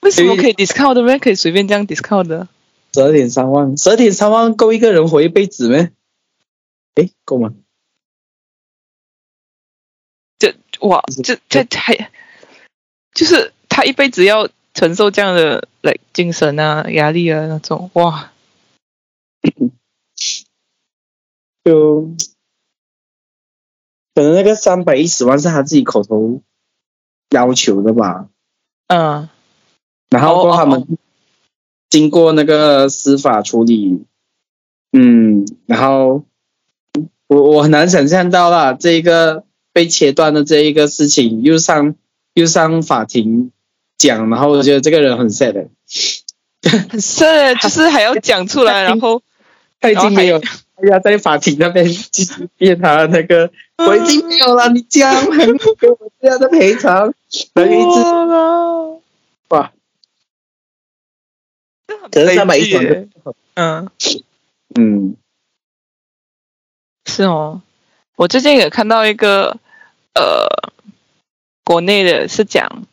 [0.01, 1.19] 为什么可以 discount 的咩？
[1.19, 2.47] 可以随便这样 discount 的？
[2.93, 5.91] 十二点三万，十二点三万够一个人活一辈子咩？
[6.95, 7.53] 诶，够吗？
[10.39, 12.09] 这哇，这这还
[13.13, 18.31] 就是他一辈子要承受这样的来精神啊、压力啊那种哇，
[21.63, 22.09] 就
[24.19, 26.41] 可能那个三百一十万是他自己口头
[27.29, 28.27] 要求的吧，
[28.87, 29.29] 嗯，
[30.09, 30.97] 然后他哦们
[31.89, 34.03] 经过那个司法处理，
[34.91, 36.25] 嗯，然后
[37.27, 41.95] 我我很难想象到啦，这一个被切断的这一个事情又上
[42.33, 43.53] 又上法庭
[43.97, 45.69] 讲，然后我觉得这个人很 sad，的。
[46.89, 49.23] 很深，就是还要讲出来，然 后
[49.79, 50.41] 他已经没有
[50.87, 57.13] 要在法庭那边继续辩他的那个，我已经没有了，你这样还没有给我这样的赔偿，
[57.53, 58.25] 然后一直哇。
[58.25, 58.99] 啦
[59.49, 59.71] 哇，
[62.11, 63.09] 可是悲三百一剧
[63.55, 63.89] 嗯，
[64.75, 65.15] 嗯。
[67.05, 67.61] 是哦，
[68.15, 69.57] 我最近也看到一个
[70.13, 70.47] 呃，
[71.63, 72.83] 国内的是讲，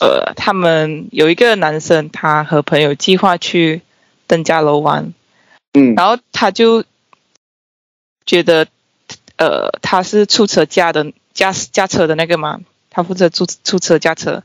[0.00, 3.82] 呃，他们有一个男生，他和朋友计划去
[4.26, 5.12] 登嘉楼湾，
[5.72, 5.94] 嗯。
[5.94, 6.84] 然后他就
[8.26, 8.68] 觉得，
[9.36, 12.60] 呃，他是出车驾的驾驾车的那个嘛，
[12.90, 14.42] 他负责出出车驾车，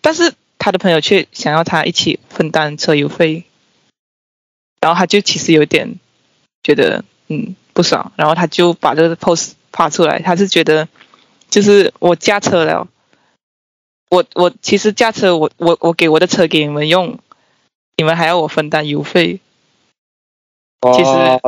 [0.00, 3.44] 但是他的朋友却想要他一起分担车油费，
[4.80, 5.98] 然后他就其实有点
[6.62, 10.88] 觉得嗯不爽，然后他就把这个 post 发出来，他是觉得
[11.50, 12.88] 就是我驾车了，
[14.10, 17.18] 我我其实驾车我我我给我的车给你们用，
[17.96, 19.40] 你们还要我分担油费，
[20.80, 21.40] 其实哦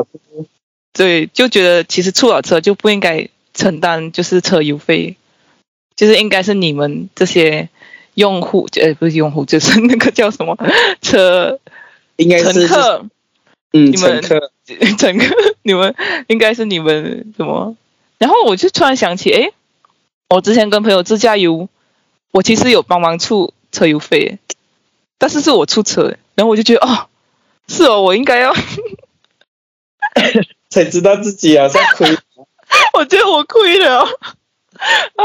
[0.93, 5.17] 对，就觉得其实出了车就不应该承担就是车油费，
[5.95, 7.69] 就是应该是你们这些
[8.15, 10.57] 用户，呃，不是用户，就是那个叫什么
[11.01, 11.61] 车
[12.17, 13.07] 应该是乘客，
[13.73, 14.53] 嗯你们乘客
[14.99, 15.95] 乘客， 你们
[16.27, 17.77] 应该是你们什么？
[18.19, 19.53] 然后我就突然想起，诶，
[20.29, 21.69] 我之前跟朋友自驾游，
[22.33, 24.39] 我其实有帮忙出车油费，
[25.19, 27.07] 但是是我出车，然后我就觉得哦，
[27.69, 28.53] 是哦，我应该要。
[30.71, 32.17] 才知道自己好像亏。
[32.95, 34.01] 我觉得我亏了。
[34.03, 35.25] 啊！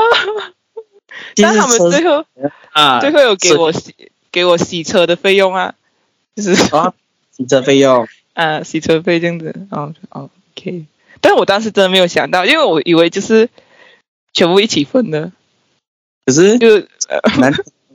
[1.35, 2.25] 但他们最后
[2.73, 3.95] 啊，最后有给我洗
[4.31, 5.75] 给我洗车的费用啊，
[6.35, 6.93] 就是啊
[7.31, 10.85] 洗车费用， 啊洗车费这样子，哦 OK，
[11.21, 13.49] 但是我当时真的没有想到，因为我以为就是
[14.33, 15.31] 全部一起分的，
[16.25, 16.67] 可是就
[17.07, 17.53] 呃难，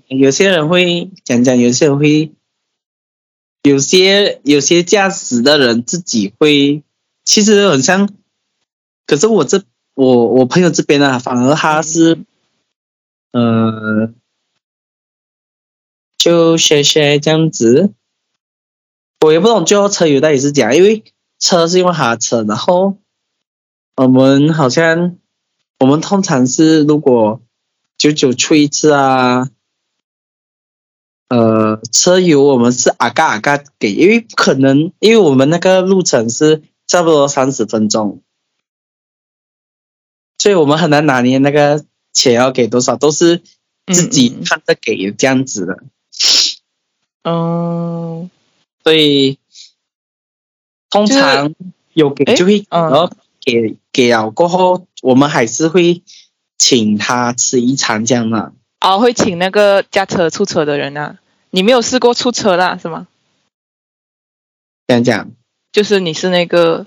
[0.09, 2.33] 有些人会讲讲，有些人会，
[3.63, 6.83] 有些有些驾驶的人自己会，
[7.25, 8.09] 其实很像，
[9.07, 9.63] 可是我这
[9.95, 12.25] 我我朋友这边呢，反而他是，
[13.33, 14.13] 呃，
[16.17, 17.93] 就学学这样子，
[19.21, 21.05] 我也不懂最后车友到底是讲，因为
[21.39, 22.97] 车是用他车，然后
[23.97, 25.19] 我们好像
[25.79, 27.43] 我们通常是如果
[27.99, 29.51] 久久出一次啊，
[31.31, 38.21] 呃，车油我们是阿嘎阿嘎给，因为不可能，因为我们那个路程是差不多三十分钟，
[40.39, 43.43] 所以我们很难拿捏那个钱要给多少，都是
[43.87, 45.85] 自己嗯看着给这样子的，
[47.23, 48.29] 嗯，
[48.83, 49.39] 所以
[50.91, 51.55] 通常
[51.93, 52.91] 有给就会，嗯。
[52.91, 53.09] 然后
[53.41, 56.03] 给给了过后，我们还是会
[56.59, 58.53] 请他吃一餐这样的。
[58.81, 61.19] 哦，会请那个驾车出车的人啊。
[61.51, 63.09] 你没有试过出车啦，是吗？
[64.87, 65.31] 这样讲，
[65.73, 66.87] 就是你是那个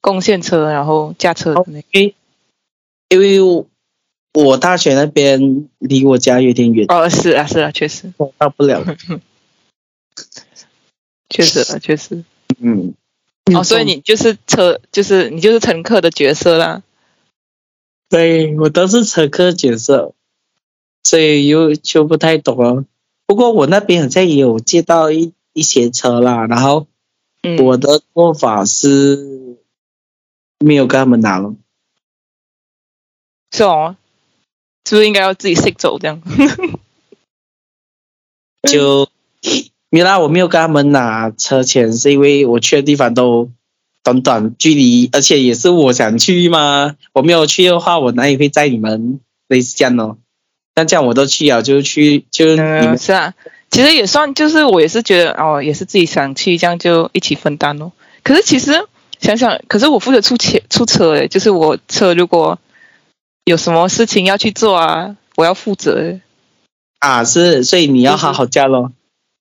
[0.00, 2.14] 贡献车，然后驾车的那个。
[3.10, 3.66] 因为我
[4.34, 8.84] 我大学那边离我家有点远，哦，是啊，是啊，确实，到不了。
[11.28, 12.24] 确实啊，确实。
[12.58, 12.94] 嗯，
[13.54, 16.82] 哦，所以你就是车，就是你就是乘客的角色啦。
[18.08, 20.14] 对我都是乘客角色，
[21.08, 22.84] 所以又就不太懂了。
[23.26, 26.86] 不过我那边好像也有借到一一些车啦，然后
[27.42, 29.56] 嗯，我的做法是
[30.58, 31.54] 没有跟他们拿了。
[33.50, 33.96] 是哦，
[34.86, 36.20] 是不是应该要自己 s 走这样？
[38.68, 39.08] 就
[39.88, 43.50] 原来我没有跟他们拿车钱，是因为我去的地方都
[44.04, 46.96] 短短距离，而且也是我想去嘛。
[47.14, 49.20] 我没有去的话，我哪里会载你们？
[49.48, 50.18] 类似这样哦。
[50.78, 53.34] 那这样我都去啊，就去就你们嗯，是啊，
[53.68, 57.90] 其实也算，就是我也是觉得哦，也是自己想去，这样就一起分担咯。
[58.22, 58.86] 可是其实
[59.18, 62.60] 想想，可是我负责出钱出车诶，就是我车如果
[63.44, 66.20] 有什么事情要去做啊，我要负责诶。
[67.00, 68.92] 啊是，所以你要好好驾咯。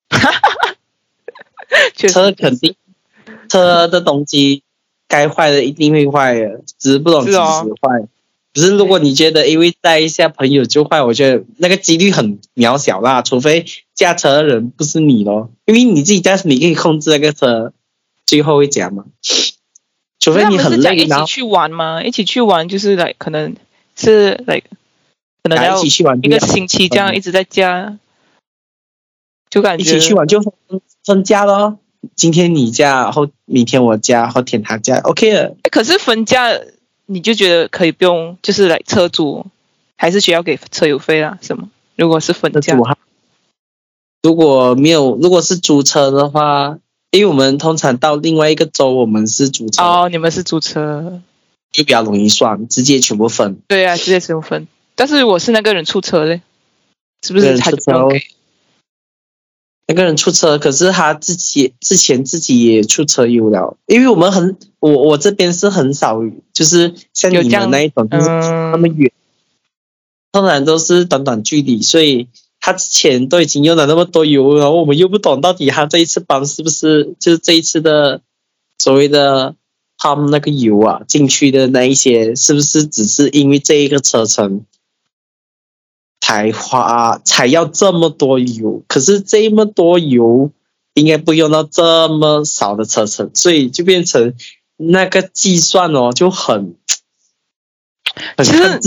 [1.95, 2.73] 确实车肯定，
[3.47, 4.63] 车的东西
[5.07, 8.07] 该坏的一定会坏的，只是不懂几时坏。
[8.58, 17.72] 只是如果你觉得因为带一下朋友就坏，我觉得那个几率很渺小啦，除非驾车的人不是你咯，因为你自己驾驶你可以控制那个车
[18.26, 19.05] 最后会讲嘛。
[20.20, 22.01] 除非你很累，然后一起去玩吗？
[22.03, 23.55] 一起去玩就是来，可能
[23.95, 24.60] 是来，
[25.43, 27.99] 可能要一起去玩一个星期这样嗯一直在家，
[29.51, 30.51] 就感觉一起去玩就分
[31.05, 31.78] 分家咯。
[32.16, 35.55] 今天你家，后明天我家，后天他家，OK 了。
[35.62, 36.60] 诶可是分价
[37.08, 39.47] 你就觉得可以不用，就是来车主
[39.95, 41.70] 还是需要给车友费啦，是吗？
[41.95, 42.78] 如果是分价。
[44.22, 46.78] 如果没有，如果是租车的话，
[47.12, 51.22] 因为我们通常到另外一个州，我们是租车，哦，你们是租车，
[51.72, 53.60] 就比较容易算，直接全部分。
[53.68, 54.68] 对啊，直接全部分。
[54.95, 56.41] 但是我是那个人出车嘞，
[57.22, 58.22] 是不是他就不用给？
[59.88, 66.19] 那个人出车，可是他自己之前自己也出车油了，因为我们很，我我这边是很少，
[66.53, 69.11] 就是像你有这样们那一种，就是嗯，那么远，
[70.32, 72.28] 通常都是短短距离，所以
[72.59, 78.21] 他之前都已经用了那么多油，然后我们又不懂到底他这一次帮是不是就是这一次的
[78.78, 79.55] 所谓的
[79.97, 84.65] 他们那个油啊进去的那一些，是不是只是因为这一个车程
[86.21, 88.84] 才花才要这么多油？
[88.88, 90.51] 可是这么多油
[90.93, 94.36] 应该不用到这么少的车程，所以就变成
[94.78, 96.75] 那个计算哦就很。
[98.38, 98.80] 其实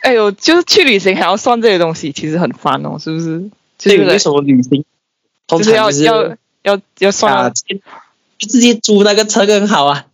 [0.00, 3.50] 哎呦，就是去旅行还要算这些东西，其实很烦哦，是不是？
[3.76, 4.84] 就是这个为什么旅行
[5.46, 10.06] 通就是要常就是要要要算啊，啊就直接租那个车更好啊，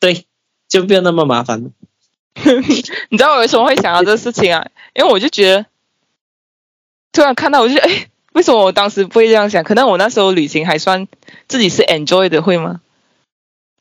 [0.00, 0.26] 对，
[0.68, 1.70] 就不用那么麻烦了。
[3.08, 4.66] 你知道我为什么会想到这个事情啊？
[4.94, 5.66] 因为我就觉得，
[7.12, 9.64] 突然看到我就哎，为什么我当时不会这样想？
[9.64, 11.08] 可能我那时候旅行还算
[11.48, 12.80] 自己是 enjoy 的，会吗？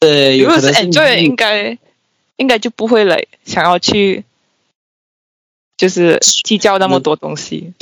[0.04, 1.78] 对，如果是 enjoy，应该
[2.36, 4.26] 应该就不会来想要去，
[5.78, 7.74] 就是计较那么多东西。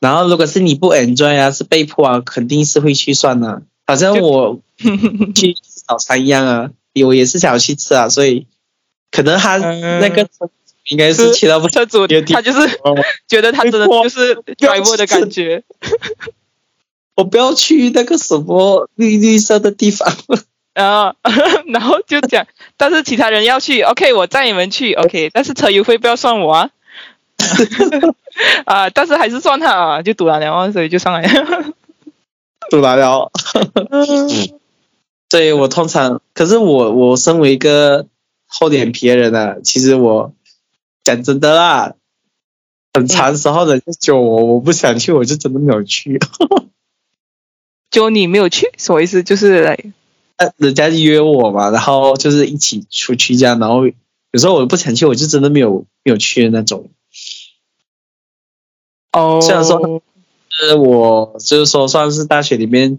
[0.00, 4.60] 然后如果是你不 enjoy 啊，是被迫啊，肯定是会去算的、好像就我
[5.36, 6.70] 去吃早餐一样啊，
[7.04, 8.46] 我也是想要去吃啊，所以
[9.10, 10.50] 可能他嗯那个车
[10.88, 12.96] 应该是是去到不车主有点他就是哦
[13.28, 15.62] 觉得他真的就是 driver 的感觉。
[17.14, 20.10] 我不要去那个什么绿绿色的地方。
[20.74, 21.14] 然后，
[21.66, 22.46] 然后就讲，
[22.76, 26.70] 但是其他人要去，OK，我载你们去，OK，但是车油费不要算我啊，
[28.66, 31.22] 啊，但是还是算他啊，就堵了两万所以就上来。
[32.70, 33.32] 堵来了。
[35.28, 38.06] 对我通常，可是我我身为一个
[38.46, 40.32] 厚脸皮的人啊，其实我
[41.02, 41.94] 讲真的啦，
[42.92, 46.20] 很长时候人家叫我，我不想去，我就真的没有去。
[47.90, 49.22] 就你没有去，什么意思？
[49.24, 49.76] 就是来，
[50.40, 56.88] 呃人家约我嘛，然后就是一起出去这样，然后有时候我不想去，我就真的没有没有去的那种。
[59.12, 60.02] 哦，虽然说
[60.48, 62.98] 是我就是说算是大学里面，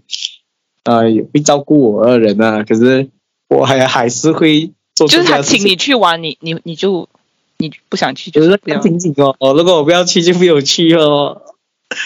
[0.84, 3.08] 呃，有会照顾我的人啊，可是
[3.48, 7.08] 我还还是会做出就是他请你去玩，你你你就
[7.56, 8.84] 你不想去，就就是是不要看。
[8.84, 9.34] 情景哦。
[9.40, 11.42] 哦，如果我不要去就没有去哦。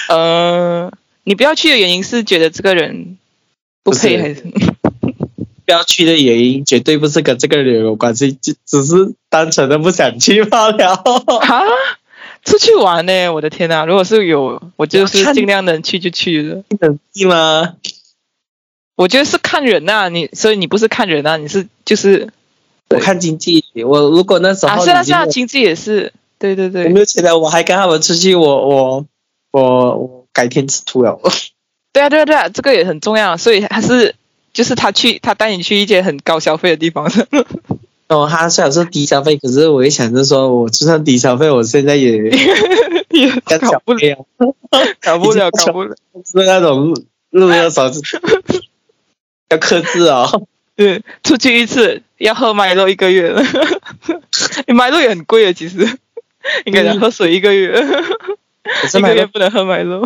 [0.09, 0.91] 呃，
[1.25, 3.19] 你不要去的原因是觉得这个人
[3.83, 4.45] 不配，还是？
[5.67, 10.95] 不要去的原因绝对不是跟这个人有关系，就只是单纯的不想去罢了。
[10.95, 11.63] 啊？
[12.45, 13.29] 出去玩呢？
[13.31, 13.85] 我的天呐！
[13.85, 16.63] 如果是有，我就是尽量能去就去了。
[16.79, 17.75] 能去吗？
[18.95, 22.29] 我觉得是看人呐、你所以你不是看人啊，你是就是
[22.89, 29.07] 我看经济，我如果那时啊，候是啊已经有是啊，经济也是，对对我对没有钱了，我还跟他们出去，我我
[29.51, 31.19] 我我改天吃土了。
[31.93, 34.15] 对啊对啊对啊，这个也很重要，所以还是
[34.57, 37.05] 就是他去他带你去一些很高消费的地方，
[38.09, 42.17] 哦，他虽然是低消费，可是我一想着说，我就算低消费，我现在也
[43.11, 43.31] 也
[43.61, 44.27] 搞不了，
[45.03, 45.95] 搞不了， 搞不了。
[46.25, 46.97] 是那种
[47.29, 48.01] 路的时候就
[49.51, 50.47] 要克制哦。
[50.75, 53.43] 对，出去一次要喝麦乐一个月了，
[54.67, 55.87] 你麦乐也很贵的，其实。
[56.65, 57.77] 应该要喝水一个月，
[58.97, 60.01] 一个月不能喝麦乐。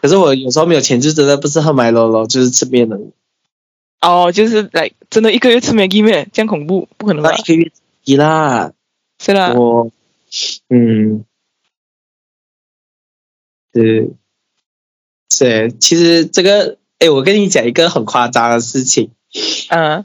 [0.00, 3.00] 可是我有时候没有钱，就真的不是喝买了咯，就是吃面的。
[4.00, 7.42] 哦，就是来真的一个月吃 Maggi 面，这样恐怖，不可能吧一？
[7.42, 7.72] 个月
[8.04, 8.72] 一啦，
[9.18, 9.90] 是啦，我
[10.68, 11.24] 嗯，
[13.72, 14.10] 是
[15.30, 19.10] 是，其实这个，哎，我跟你讲一个很夸张的事情。
[19.68, 20.04] 嗯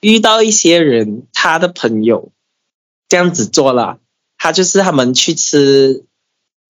[0.00, 2.32] 遇到一些人，他的朋友
[3.08, 3.98] 这样子做了，
[4.38, 6.04] 他就是他们去吃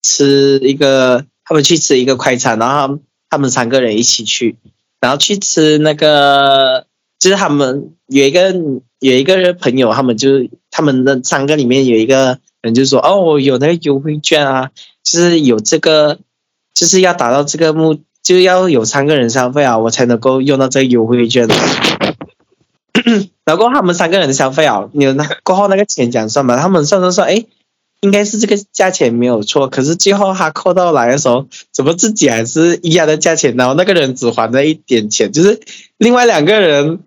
[0.01, 2.99] 吃一个，他们去吃一个快餐，然后
[3.29, 4.55] 他们三个人一起去，
[5.01, 6.85] 然后去吃那个，
[7.19, 8.55] 就是他们有一个
[8.99, 14.69] 有一个朋友，他们就他们的三个里面有一个人就说，哦，我有那个优惠券啊，
[15.03, 16.19] 就是有这个，
[16.73, 21.49] 就是要达到这个目，就是要有三个人消费啊，我才能够用到这个优惠券。
[23.43, 26.55] 然后他们三个人的消费啊，你有那过后那个钱讲算嘛？
[26.55, 27.45] 他们算算算，哎，
[28.01, 29.67] 应该是这个价钱没有错。
[29.69, 33.55] 可是最后他扣到来的时候，怎么自己还是一样的价钱？
[33.55, 35.61] 然后那个人只还了一点钱，就是
[35.97, 36.99] 另外两个人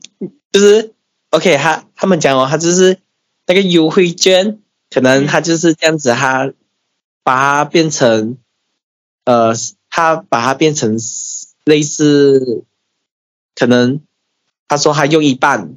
[0.53, 0.93] 就是
[1.31, 2.99] OK，他他们讲哦，他就是
[3.47, 6.53] 那个优惠券，可能他就是这样子，他
[7.23, 8.39] 把它变成
[9.25, 9.53] 呃，
[9.91, 10.99] 他把它变成
[11.65, 12.63] 类似
[13.57, 14.01] 可能
[14.69, 15.77] 他说他用一半，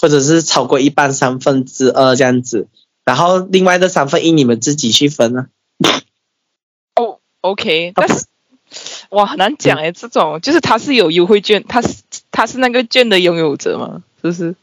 [0.00, 2.68] 或者是超过一半三分之二这样子，
[3.06, 5.48] 然后另外的三分一你们自己去分啊。
[6.96, 8.26] 哦，OK，但是
[9.10, 14.54] 哇，很难讲哎，这种就是他是有优惠券，他是他是那个券的拥有者嘛，是不是？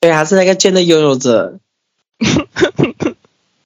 [0.00, 1.60] 对，他是那个券的拥有者。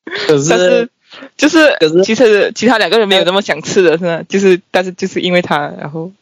[0.05, 0.90] 可但是是
[1.36, 4.22] 就是可是其实其他两个人没有那么想吃的是吧？
[4.28, 6.12] 就是但是就是因为他，然后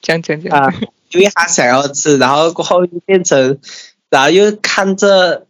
[0.00, 0.74] 这样这样这样，啊，
[1.10, 3.58] 因为他想要吃，然后过后就变成，
[4.10, 5.46] 然后又看着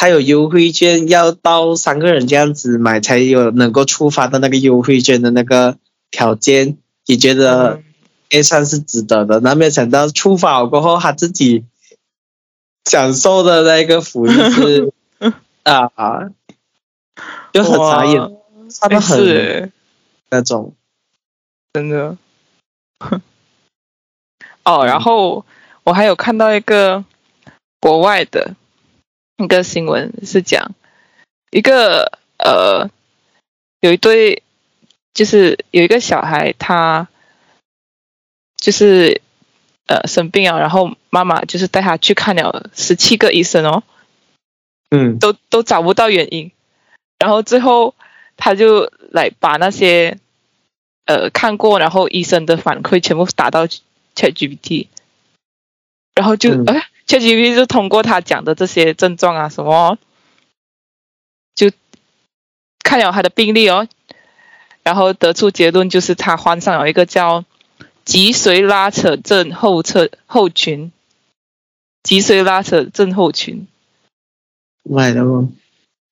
[0.00, 5.76] 一他有优惠券，要到三个人这样子买才有能够触发的那个优惠券的那个
[6.10, 7.84] 条件，也觉得嗯
[8.30, 9.40] 也算是值得的。
[9.40, 11.66] 那没有想到触发过后，他自己
[12.86, 14.90] 享受的那个福利是
[15.64, 16.30] 啊，
[17.52, 18.30] 就很傻眼，哇
[18.80, 19.70] 他们很
[20.30, 20.74] 那种。
[21.74, 22.16] 真的。
[24.64, 25.44] 哦，然后
[25.84, 27.04] 我还有看到一个
[27.80, 28.56] 国外的
[29.44, 30.74] 一个新闻，是讲
[31.50, 32.90] 一个呃，
[33.80, 34.42] 有一对
[35.14, 37.08] 就是有一个小孩，他
[38.56, 39.20] 就是
[39.86, 43.82] 呃生病了，然后妈妈就是带他去看了十七个医生哦，
[44.90, 45.18] 嗯。
[45.18, 46.52] 都都找不到原因，
[47.18, 47.94] 然后最后
[48.36, 50.18] 他就来把那些
[51.06, 53.66] 呃看过，然后医生的反馈全部打到
[54.14, 54.88] ChatGPT，
[56.14, 56.64] 然后就嗯。
[56.66, 59.98] 哎、ChatGPT 就通过他讲的这些症状啊什么，
[61.56, 61.72] 就
[62.84, 63.88] 看了他的病例哦，
[64.84, 67.44] 然后得出结论就是他患上了一个叫
[68.04, 70.92] 脊髓拉扯症后侧后群，
[72.04, 73.66] 脊髓拉扯症候群。
[74.84, 75.48] 买的吗？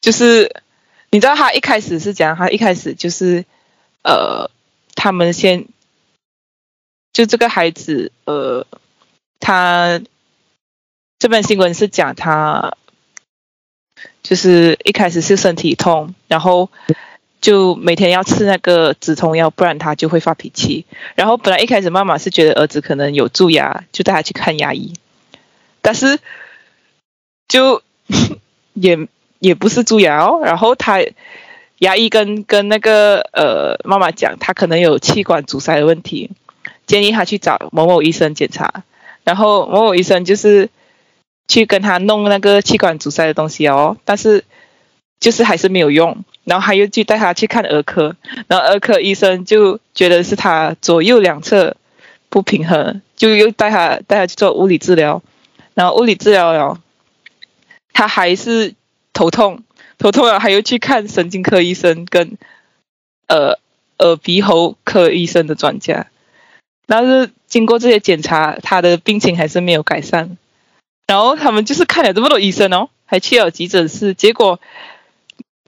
[0.00, 0.62] 就是
[1.10, 3.44] 你知道他一开始是讲，他一开始就是
[4.02, 4.50] 呃，
[4.96, 5.64] 他们先
[7.12, 8.66] 就这个孩子呃，
[9.38, 10.00] 他
[11.18, 12.76] 这本新闻是讲他
[14.22, 16.70] 就是一开始是身体痛，然后
[17.40, 20.86] 就每天要吃那个止痛药，不然他就会发脾气。
[21.16, 24.92] 然后本来一开始妈妈是觉得儿子可能有蛀牙，就带他去看牙医，
[25.82, 26.20] 但是
[27.48, 27.82] 就
[28.74, 29.08] 也
[29.40, 30.40] 也不是蛀牙哦。
[30.44, 31.00] 然后他
[31.78, 36.30] 牙医跟跟那个呃妈妈讲，他可能有气管阻塞的问题，
[36.86, 38.84] 建议他去找某某医生检查。
[39.24, 40.70] 然后某某医生就是
[41.48, 44.44] 去跟他弄那个气管阻塞的东西哦，但是
[45.18, 46.24] 就是还是没有用。
[46.44, 51.76] 然后他又去带他去看儿科，然后儿科医生就觉得是他左右两侧
[52.30, 55.22] 不平衡，就又带他带他去做物理治疗，
[55.74, 56.80] 然后物理治疗了，
[57.92, 58.74] 他还是
[59.12, 59.62] 头痛，
[59.98, 62.38] 头痛了，还又去看神经科医生跟
[63.26, 63.58] 呃
[63.98, 66.06] 耳鼻喉科医生的专家，
[66.86, 70.38] 但是经过这些检查，他的病情还是没有改善，
[71.08, 74.60] 然后他们就是看了这么多医生哦，还去了急诊室，结果。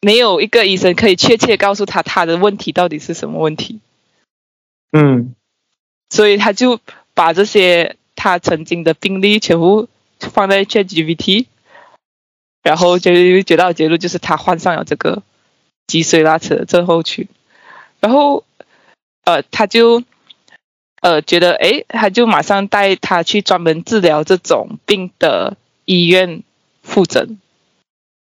[0.03, 3.81] 没有一个医生可以确切告诉他他的问题到底是什么问题，
[4.93, 5.35] 嗯，
[6.09, 6.81] 所以他就
[7.13, 9.89] 把这些他曾经的病例全部
[10.21, 11.49] 放在 ChatGPT，
[12.63, 13.13] 然后就
[13.43, 15.23] 得到结论就是他患上了这个
[15.87, 17.29] 脊髓拉扯症候群，
[18.01, 18.45] 然后
[19.25, 20.03] 呃他就
[21.01, 26.43] 呃觉得哎他就马上带他去专门治疗这种病的医院
[26.83, 27.39] 复诊，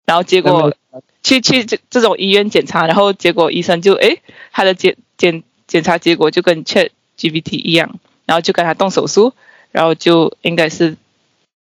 [0.05, 0.75] 然后结果。
[1.23, 9.33] 去去这这种医院检查，然后结果医生就诶，他的检检检查结果就跟 Chat GPT 一样，然后就跟他动手术，
[9.71, 10.97] 然后就应该是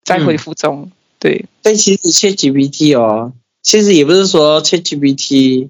[0.03, 0.91] 在恢复中。
[1.17, 3.33] 对，但其实 Chat GPT 哦，
[3.63, 5.69] 其实也不是说 Chat GPT，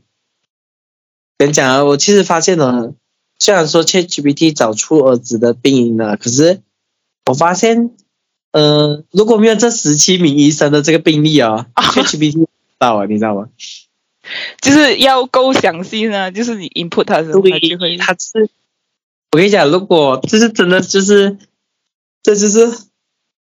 [1.38, 2.93] 跟你讲啊，我其实发现了，
[3.39, 6.61] 虽然说 Chat GPT 找出儿子的病因了，可是
[7.25, 7.91] 我发现，
[8.51, 12.47] 呃，如果没有这十七名医生的这个病例啊，Chat GPT。
[12.79, 13.49] 到啊，你知道吗？
[14.61, 17.97] 就是要够详细呢，就是你 input 它什么，它就会。
[17.97, 18.51] 它是，
[19.31, 21.39] 我跟你讲，如果这是真的，就是
[22.21, 22.67] 这就是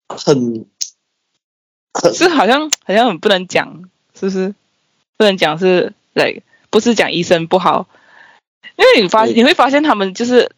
[0.07, 0.67] 很，
[2.13, 4.53] 是好像好像很不能讲，是不是？
[5.17, 7.87] 不能讲是对，不是讲医生不好，
[8.77, 10.51] 因为你发你会发现他们就是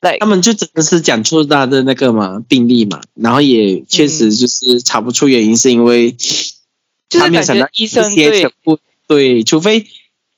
[0.00, 6.16] 对，他们就真的是讲出他的那个嘛病例嘛，然后也确实就是查不出原因，是因为。
[7.12, 8.52] 就是感觉医生对
[9.08, 9.84] 对，除非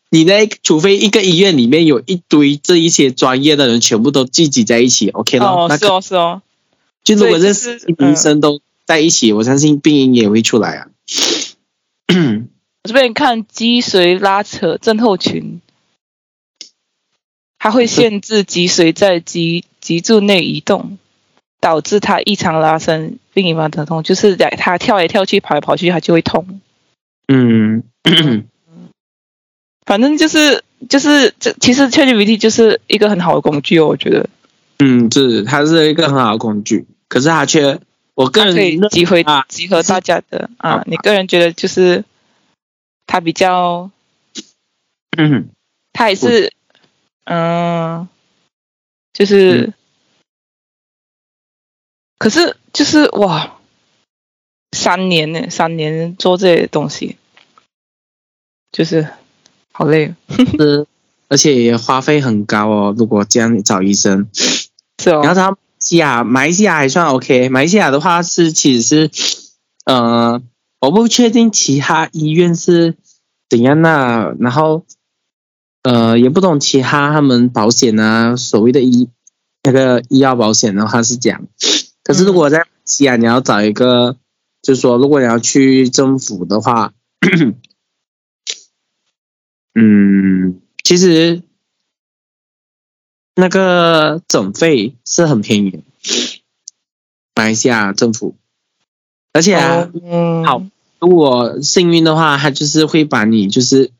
[0.08, 5.48] 你那，除非一个医院里面有一堆这一些专业的人全部都聚集在一起，OK 了。
[5.48, 6.40] 哦，是哦，是哦。
[7.04, 10.86] 就如果认识医生都在一起，我相信病因也会出来啊。
[12.08, 15.60] 我这边看脊髓拉扯症候群，
[17.62, 20.98] 它会限制脊髓在脊脊柱内移动。
[21.62, 26.60] 导致它异常拉伸并引发疼痛，就是在它跳来跳去、跑来跑去，它就会痛。
[27.28, 27.84] 嗯，
[29.86, 34.28] 反正就是就是这，其实 ChatGPT 就是一个很好的工具哦，我觉得。
[34.80, 37.78] 嗯，是，它是一个很好的工具，可是它却，
[38.14, 42.04] 我个人可以集回集合大家的啊，你个人觉得就是
[43.06, 43.88] 它比较，
[45.16, 45.50] 嗯，
[45.92, 46.52] 它也是，
[47.24, 48.08] 嗯，
[49.12, 49.72] 就是。
[52.18, 53.58] 可是就是哇，
[54.70, 57.16] 三年呢，三年做这些东西，
[58.70, 59.08] 就是
[59.72, 60.14] 好累，
[60.56, 60.86] 是，
[61.26, 62.94] 而且也花费很高哦。
[62.96, 64.28] 如果这样找医生，
[65.02, 65.20] 是哦。
[65.24, 69.10] 然后他西亚，马来西亚还算 OK，马来西亚的话是其实是，
[69.84, 70.40] 呃，
[70.78, 72.94] 我不确定其他医院是
[73.50, 74.86] 怎样那，然后
[75.82, 79.08] 呃，也不懂其他他们保险啊，所谓的医
[79.62, 81.46] 那个医药保险的话是这样。
[82.04, 84.16] 可是，如果在西安，你要找一个，
[84.60, 86.92] 就是说，如果你要去政府的话，
[89.74, 91.42] 嗯，其实
[93.34, 95.78] 那个诊费是很便宜的，
[97.34, 98.36] 马来西亚政府，
[99.32, 99.88] 而且啊，
[100.44, 100.62] 好，
[100.98, 103.92] 如果幸运的话，他就是会把你，就是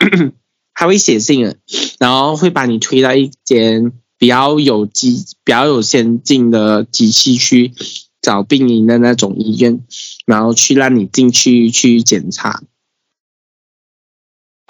[0.82, 1.54] 他会写信了，
[2.00, 3.92] 然后会把你推到一间。
[4.18, 7.72] 比较有机、比较有先进的机器去
[8.20, 9.84] 找病因的那种医院，
[10.26, 12.62] 然后去让你进去去检查。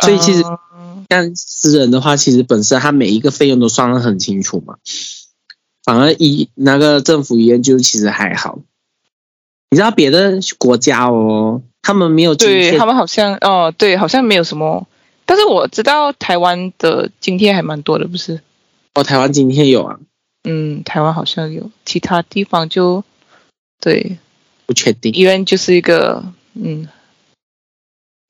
[0.03, 0.43] 所以其实
[1.11, 4.79] 像私人的话，其实本身他每一个费用都算得很清楚嘛。
[5.85, 8.61] 反而医那个政府医院就其实还好。
[9.69, 14.89] 你知道别的国家哦，他们没有对他们好像哦，对，好像没有什么。
[15.25, 18.41] 但是我知道台湾的津贴还蛮多的，不是？
[18.95, 19.99] 哦，台湾津贴有啊？
[20.45, 23.05] 嗯，台湾好像有，其他地方就
[23.81, 24.19] 对，
[24.67, 25.13] 不确定。
[25.13, 26.25] 医院就是一个，
[26.55, 26.89] 嗯，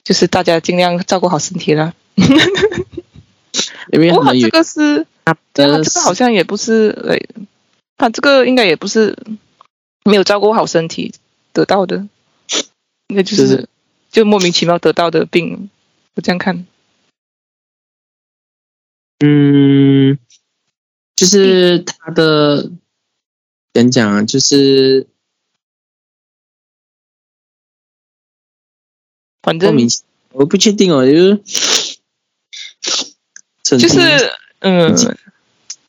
[0.05, 1.95] 就是大家尽量照顾好身体啦。
[3.93, 5.07] 因为哇，这个是，
[5.53, 7.19] 这个好像也不是，哎，
[7.97, 9.17] 他这个应该也不是
[10.05, 11.13] 没有照顾好身体
[11.53, 12.07] 得到的，
[13.09, 13.69] 应该就是
[14.11, 15.71] 就莫名其妙得到的病，
[16.15, 16.67] 我这样看。
[19.23, 20.19] 嗯。
[21.15, 22.73] 就是他的
[23.73, 24.23] 怎讲啊？
[24.25, 25.07] 就是
[29.41, 29.77] 反正
[30.33, 31.13] 我不确定哦，就
[33.63, 34.01] 是就是
[34.61, 34.97] 嗯，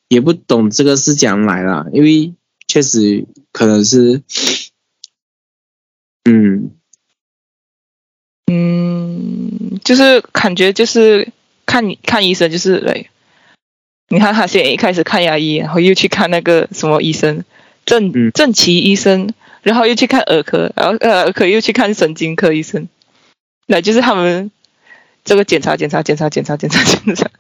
[0.08, 2.36] 也不懂这个是怎样来啦，因为
[2.68, 4.22] 确实可能是，
[6.26, 6.76] 嗯，
[8.52, 11.32] 嗯，就是感觉就是
[11.66, 13.10] 看你看医生，就是来，
[14.14, 17.44] 你看他先一开始看牙医，然后又去看那个什么医生，
[17.86, 18.32] 正嗯。
[18.32, 19.34] 正奇医生，
[19.64, 22.88] 然后又去看儿科，然后呃儿科又去看神经科医生，
[23.66, 24.52] 那就是他们
[25.26, 27.32] 这个检查检查检查检查检查检查，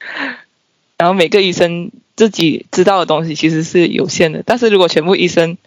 [0.96, 5.58] 然后每个医生自己知道的东西其实是有限的，但是如果全部医生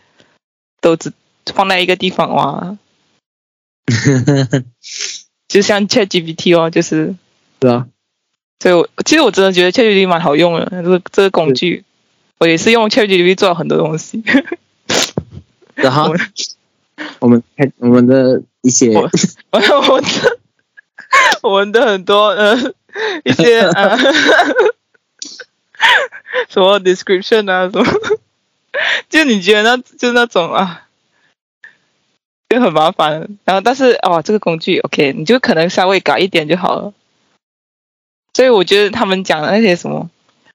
[0.82, 1.14] 都只
[1.46, 2.78] 放在一个地方哇，
[5.48, 7.16] 就像 ChatGPT 哦，就是，
[7.60, 7.88] 对啊，
[8.60, 11.86] 所以我其实我真的觉得 ChatGPT 蛮好用的，这个这个工具，
[12.40, 14.23] 我也是用 ChatGPT 做了很多东西。
[15.76, 16.18] 然后我
[17.19, 19.10] 我们看我们的一些我
[19.52, 20.07] 我我的
[21.41, 22.57] 我们的很多呃
[23.23, 23.98] 一些呃
[26.49, 27.86] 什么 description 啊什么，
[29.07, 30.86] 就你觉得那就那种啊，
[32.49, 33.38] 就很麻烦。
[33.45, 36.94] 然后但是哦，这个工具 OK，你就可能稍微改一点就好了。
[38.40, 40.10] 所以我觉得他们讲的那些什么，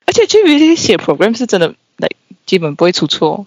[0.06, 2.08] 而且 GPT 写 program 是真的，来
[2.46, 3.46] 基本不会出错。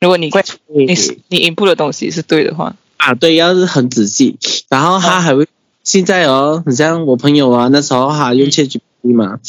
[0.00, 0.30] 如果你
[0.68, 0.86] 你
[1.26, 4.38] 你 input 的东西是对的话，啊，对，要是很仔细，
[4.68, 5.48] 然后他还会、
[5.82, 9.40] 现在哦，你像我朋友啊，那时候他用 ChatGPT 嘛，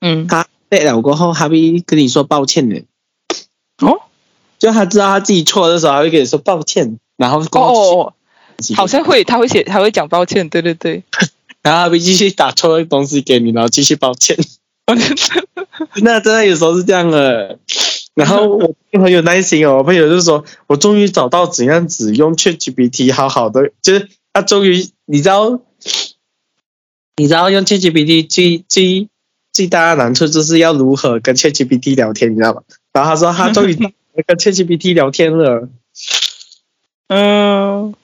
[0.00, 2.82] 嗯，他背了过后，他会跟你说抱歉的，
[3.80, 4.02] 哦？
[4.58, 8.14] 就他知道他自己错的时候，他会跟你说抱歉，然后哦哦哦，
[8.74, 11.04] 好像会，他会写，他会讲抱歉，对对对，
[11.62, 14.36] 然后继续打错的东西给你，然后继续抱歉。
[16.02, 17.58] 那真的有时候是这样的。
[18.14, 25.60] 然后我很有耐心哦，我朋友就说，我终于找到怎样子用 ChatGPT 好好的，就是他终于你知道，
[27.16, 29.08] 你知道用 ChatGPT 最最
[29.50, 32.62] 最大的难处就是要如何跟 ChatGPT 聊天，你知道吗？
[32.92, 33.74] 然后他说他终于
[34.26, 35.70] 跟 ChatGPT 聊天了。
[37.08, 37.94] 嗯，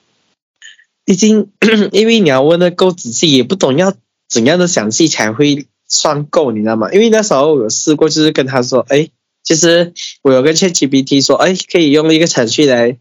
[1.08, 1.48] 毕竟，
[1.92, 3.94] 因为你要问的够仔细，也不懂要
[4.28, 6.92] 怎样的详细才会算够，你知道吗？
[6.92, 9.08] 因为那时候我有试过，就是跟他说，哎，
[9.42, 12.98] 其实我有跟 ChatGPT 说，哎，可以用一个程序来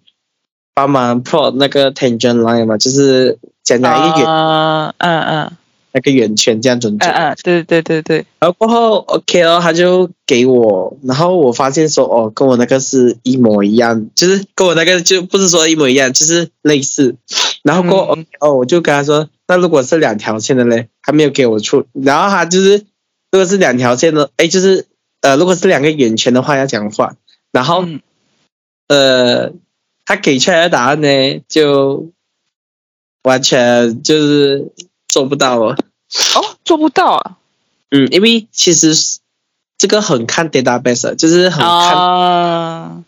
[0.73, 5.51] 帮忙 plot 那个 tangent line 嘛，就是讲讲一个圆、啊，嗯嗯
[5.91, 7.11] 那个圆圈这样准准。
[7.11, 17.17] 嗯嗯，对对对对，然后过后 OK 哦，他就给我，然后我发现说哦，跟我那个是一模一样，就是跟我那个就不是说一模一样，就是类似。
[17.63, 22.85] 然后过哦，我就跟他说，那如果是两条线的嘞，他没有给我出，然后他就是
[23.31, 24.87] 如果是两条线的，哎，就是
[25.21, 27.15] 呃，如果是两个圆圈的话要讲话，
[27.51, 28.01] 然后、嗯。
[28.89, 29.51] 呃，
[30.05, 32.09] 他给出来的答案呢，就
[33.23, 34.71] 完全就是
[35.09, 35.75] 做不到哦。
[36.35, 37.37] 哦，做不到啊，
[37.91, 39.19] 嗯，因为其实是
[39.77, 43.03] 这个很看 database，就是很看，啊，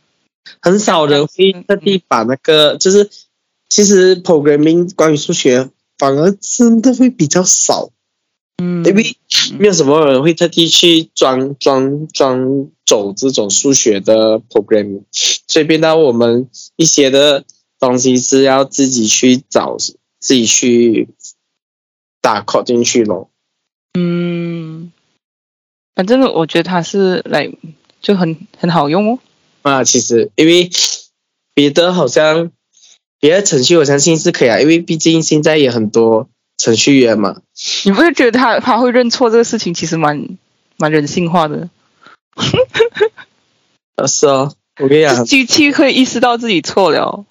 [0.61, 3.09] 很少人会特地把那个，就是
[3.69, 7.91] 其实 programming 关于数学反而真的会比较少，
[8.57, 9.15] 嗯，因为
[9.59, 15.03] 没有什么人会特地去专专专走这种数学的 programming，
[15.47, 17.45] 所以变到我们一些的
[17.79, 21.09] 东西是要自己去找，自己去
[22.21, 23.29] 打 code 进去咯。
[23.93, 24.91] 嗯，
[25.95, 27.51] 反正我觉得它是来
[28.01, 29.19] 就很很好用哦，
[29.61, 30.69] 啊，其实因为
[31.53, 32.51] 别的好像
[33.19, 37.41] 别的程序，我相信是可以啊，因为毕竟现在也很多程序员嘛。
[37.85, 40.37] 你不会觉得他他会认错这个事情，其实蛮
[40.77, 41.69] 蛮人性化的，
[43.97, 47.25] 呃，是哦，我跟你讲，机器会意识到自己错了，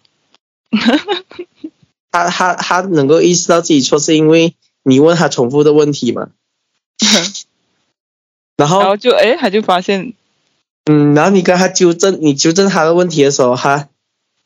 [2.12, 6.28] 他他他能够意识到自己错，是因为你问他重复的问题嘛。
[8.56, 10.12] 然 然后后就哎，他就发现
[10.84, 13.88] 嗯，然后你跟他纠正，你纠正他的问题的时候，他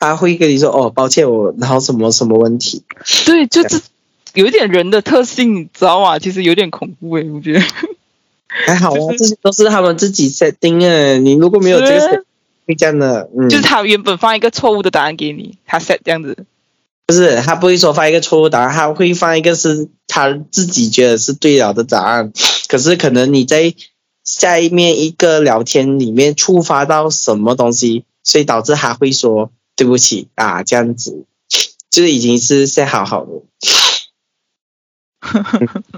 [0.03, 2.83] 他会跟你说哦，抱歉，我然后什么什么问题。
[3.25, 3.81] 对，就是
[4.35, 6.19] 有一点人的特性，你知道吗？
[6.19, 7.61] 其实有点恐怖诶，我觉得。
[8.67, 12.25] 还好啊，就是这些都是他们自己 setting 的，你如果没有这个
[12.67, 16.37] 会这样的，嗯，就是他原本放一个错误的答案给你，他 set 这样子。
[17.07, 22.33] 不是，他不会说放一个错误答案，他会放一个是他自己觉得是对了的答案。
[22.67, 23.73] 可是可能你在
[24.25, 31.25] 下面一个聊天里面触发到什么东西，所以导致他会说对不起啊，这样子，
[31.91, 33.43] 就是已经是 set 好好的。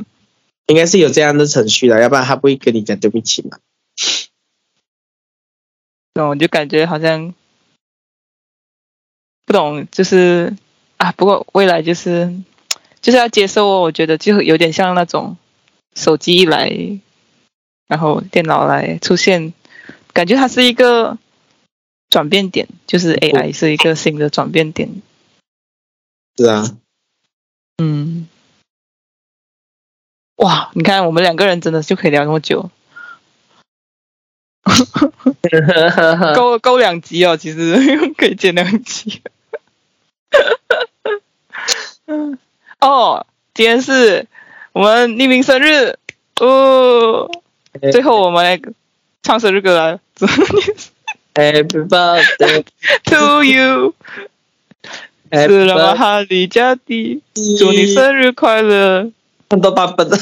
[0.67, 3.59] 应该是有这样的程序的，要不然他不会跟你讲对不起嘛。
[6.15, 7.35] 那我就感觉好像
[9.45, 10.57] 不懂，就是
[10.97, 12.35] 啊，不过未来就是
[13.03, 13.81] 就是要接受哦。
[13.81, 15.37] 我觉得就有点像那种
[15.95, 16.71] 手机一来
[17.89, 19.53] 然后电脑来出现，
[20.13, 21.19] 感觉它是一个
[22.15, 25.03] 转变点，就是 AI 是一个新的转变点。
[26.37, 26.77] 是啊，
[27.79, 28.29] 嗯，
[30.37, 32.71] 哇，你看我们两个人真的就可以聊那么久，
[36.37, 37.75] 够够两集哦，其实。
[38.15, 39.21] 可以剪两集。
[42.79, 44.29] 哦，今天是
[44.71, 45.99] 我们匿名生日。
[46.39, 47.29] 哦，
[47.91, 48.61] 最后我们来
[49.25, 50.33] 唱生日歌来，祝你
[51.35, 52.65] Happy birthday
[53.07, 57.23] to you，Happy 是了 birthday 哈利加蒂，
[57.59, 59.11] 祝你生日快乐。
[59.51, 60.17] 很多版本的，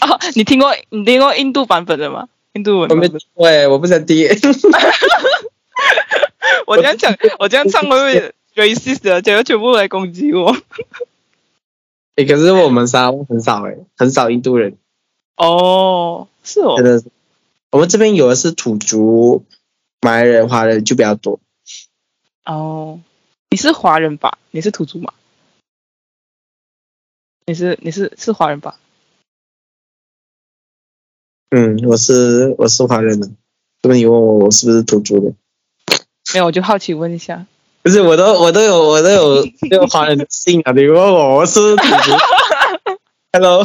[0.00, 2.28] 啊，你听过你听过印度版本的吗？
[2.54, 3.08] 印度文我没。
[3.08, 4.26] 听过哎，我不想听。
[6.66, 9.22] 我这样讲，我这样唱会不会 racist 的？
[9.22, 10.56] 结果全部来攻击我。
[12.16, 14.76] 哎， 可是我们沙湾很少哎，很少印度人，
[15.36, 17.04] 哦，是哦真，的是。
[17.70, 19.44] 我们这边有的是土族、
[20.00, 21.40] 马来人、华人就比较多。
[22.44, 23.00] 哦，
[23.50, 24.38] 你是华人吧？
[24.52, 25.12] 你是土著吗？
[27.46, 28.78] 你是你是是华人吧？
[31.50, 33.28] 嗯，我是我是华人的。
[33.82, 35.34] 这么你问我我是不是土著的？
[36.32, 37.46] 没有，我就好奇问一下。
[37.82, 40.72] 不是，我都我都有我都有这个华人的姓啊！
[40.72, 42.16] 你问我我是土著？
[43.32, 43.64] Hello，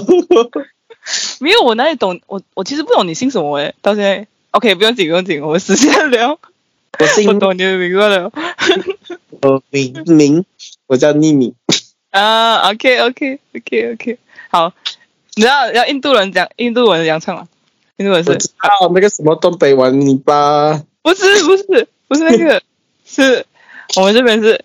[1.40, 2.22] 没有，我哪里懂？
[2.28, 4.28] 我我其实不懂你姓什么诶，到现在。
[4.54, 6.40] OK，不用紧，不用紧，我们私下聊。
[7.00, 8.32] 我姓我懂你的名字了。
[9.42, 10.46] 我名名，
[10.86, 11.56] 我叫匿名。
[12.12, 14.18] 啊，OK，OK，OK，OK，
[14.50, 14.72] 好。
[15.36, 17.48] 你知道要印度人讲印度文怎样唱吗？
[17.98, 22.62] 印度文是啊那个什么东北玩泥巴，不是不是不是那个，
[23.04, 23.44] 是
[23.96, 24.64] 我们这边是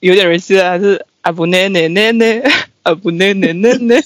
[0.00, 2.42] 有点人气的，还是阿布奈奈奈奈，
[2.84, 4.02] 阿布奈奈奈奈，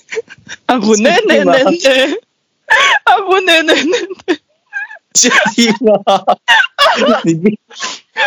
[0.67, 1.71] 阿布奈奈奈奈，
[3.05, 3.99] 阿布奈奈奈
[5.11, 5.15] 奈。
[5.15, 6.03] 确定吗？
[7.25, 7.59] 你你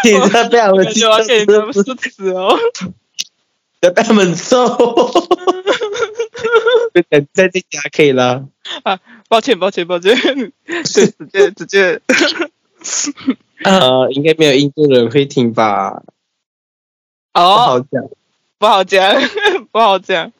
[0.03, 2.57] 你在被我要给你们不说词哦。
[3.81, 4.77] 在被他们揍。
[7.10, 8.47] 在在这家可以了。
[9.27, 10.15] 抱歉抱歉抱歉，
[10.65, 12.01] 对， 直接直接。
[13.64, 16.03] 呃，应该没有印度人会听吧？
[17.34, 18.03] 哦不哦，好讲。
[18.60, 19.22] 不好讲，
[19.72, 20.31] 不好讲。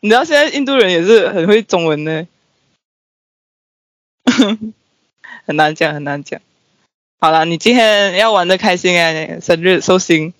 [0.00, 2.26] 你知道现在印度人也是很会中文的，
[5.46, 6.40] 很难讲，很难讲。
[7.18, 9.40] 好了，你今天要玩的开心啊！
[9.40, 10.34] 生日寿星，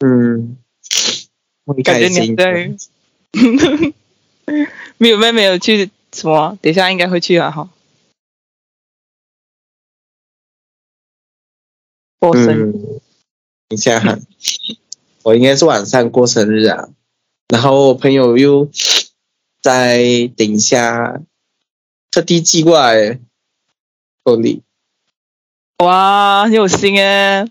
[0.00, 0.58] 嗯，
[1.64, 2.08] 会感觉。
[2.08, 2.76] 你对。
[4.98, 6.58] 没有没有没有去什么？
[6.62, 7.68] 等一下应该会去了哈。
[12.18, 12.72] 过生日，嗯，
[13.68, 14.18] 等一下哈，
[15.22, 16.88] 我应该是晚上过生日啊，
[17.48, 18.70] 然后我朋友又
[19.60, 21.20] 在等一下
[22.16, 23.20] 特地寄过来
[24.24, 24.62] 送礼，
[25.84, 27.46] 哇，很有心哎！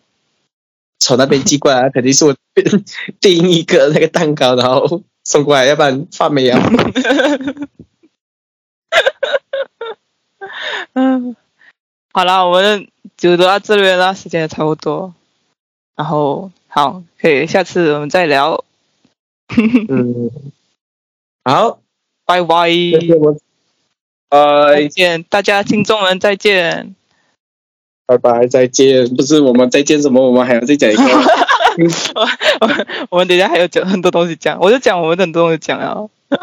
[0.98, 2.36] 从那边寄过来，肯定是我
[3.20, 6.60] 订一个那个蛋糕，然后送过来，要不然发霉啊。
[10.94, 11.36] 嗯，
[12.12, 15.14] 好了，我们就到这边了，时间也差不多。
[15.96, 18.66] 然后好，可以下次我们再聊，
[19.90, 20.32] 嗯，
[21.44, 21.80] 好，
[22.26, 22.72] 拜拜，
[24.36, 26.94] 谢谢我，再拜见，大家听众们再见。
[28.06, 29.08] 拜拜，再见。
[29.16, 31.04] 不是我们再见什么，我们还要再讲一个。
[33.10, 35.96] 我们等一下还有讲很多东西讲，我就讲我们很多东西讲啊。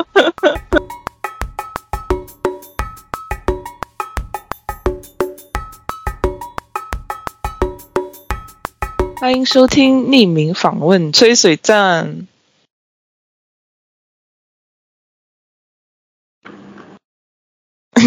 [9.20, 12.27] 欢迎收听匿名访问吹水站。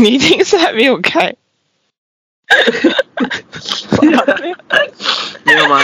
[0.01, 1.33] 你一定是还没有开。
[5.43, 5.79] 没有吗？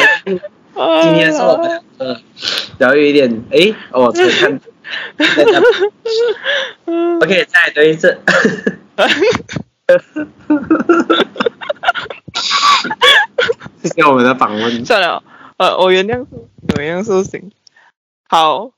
[1.03, 2.15] 今天是我们呃
[2.79, 4.59] 聊有一点，诶，我才看。
[7.21, 8.19] OK，再来读一次。
[13.81, 14.85] 谢谢我们的访问。
[14.85, 15.23] 算了，
[15.57, 16.25] 呃，我原谅，
[16.75, 17.51] 我原谅寿星。
[18.27, 18.71] 好，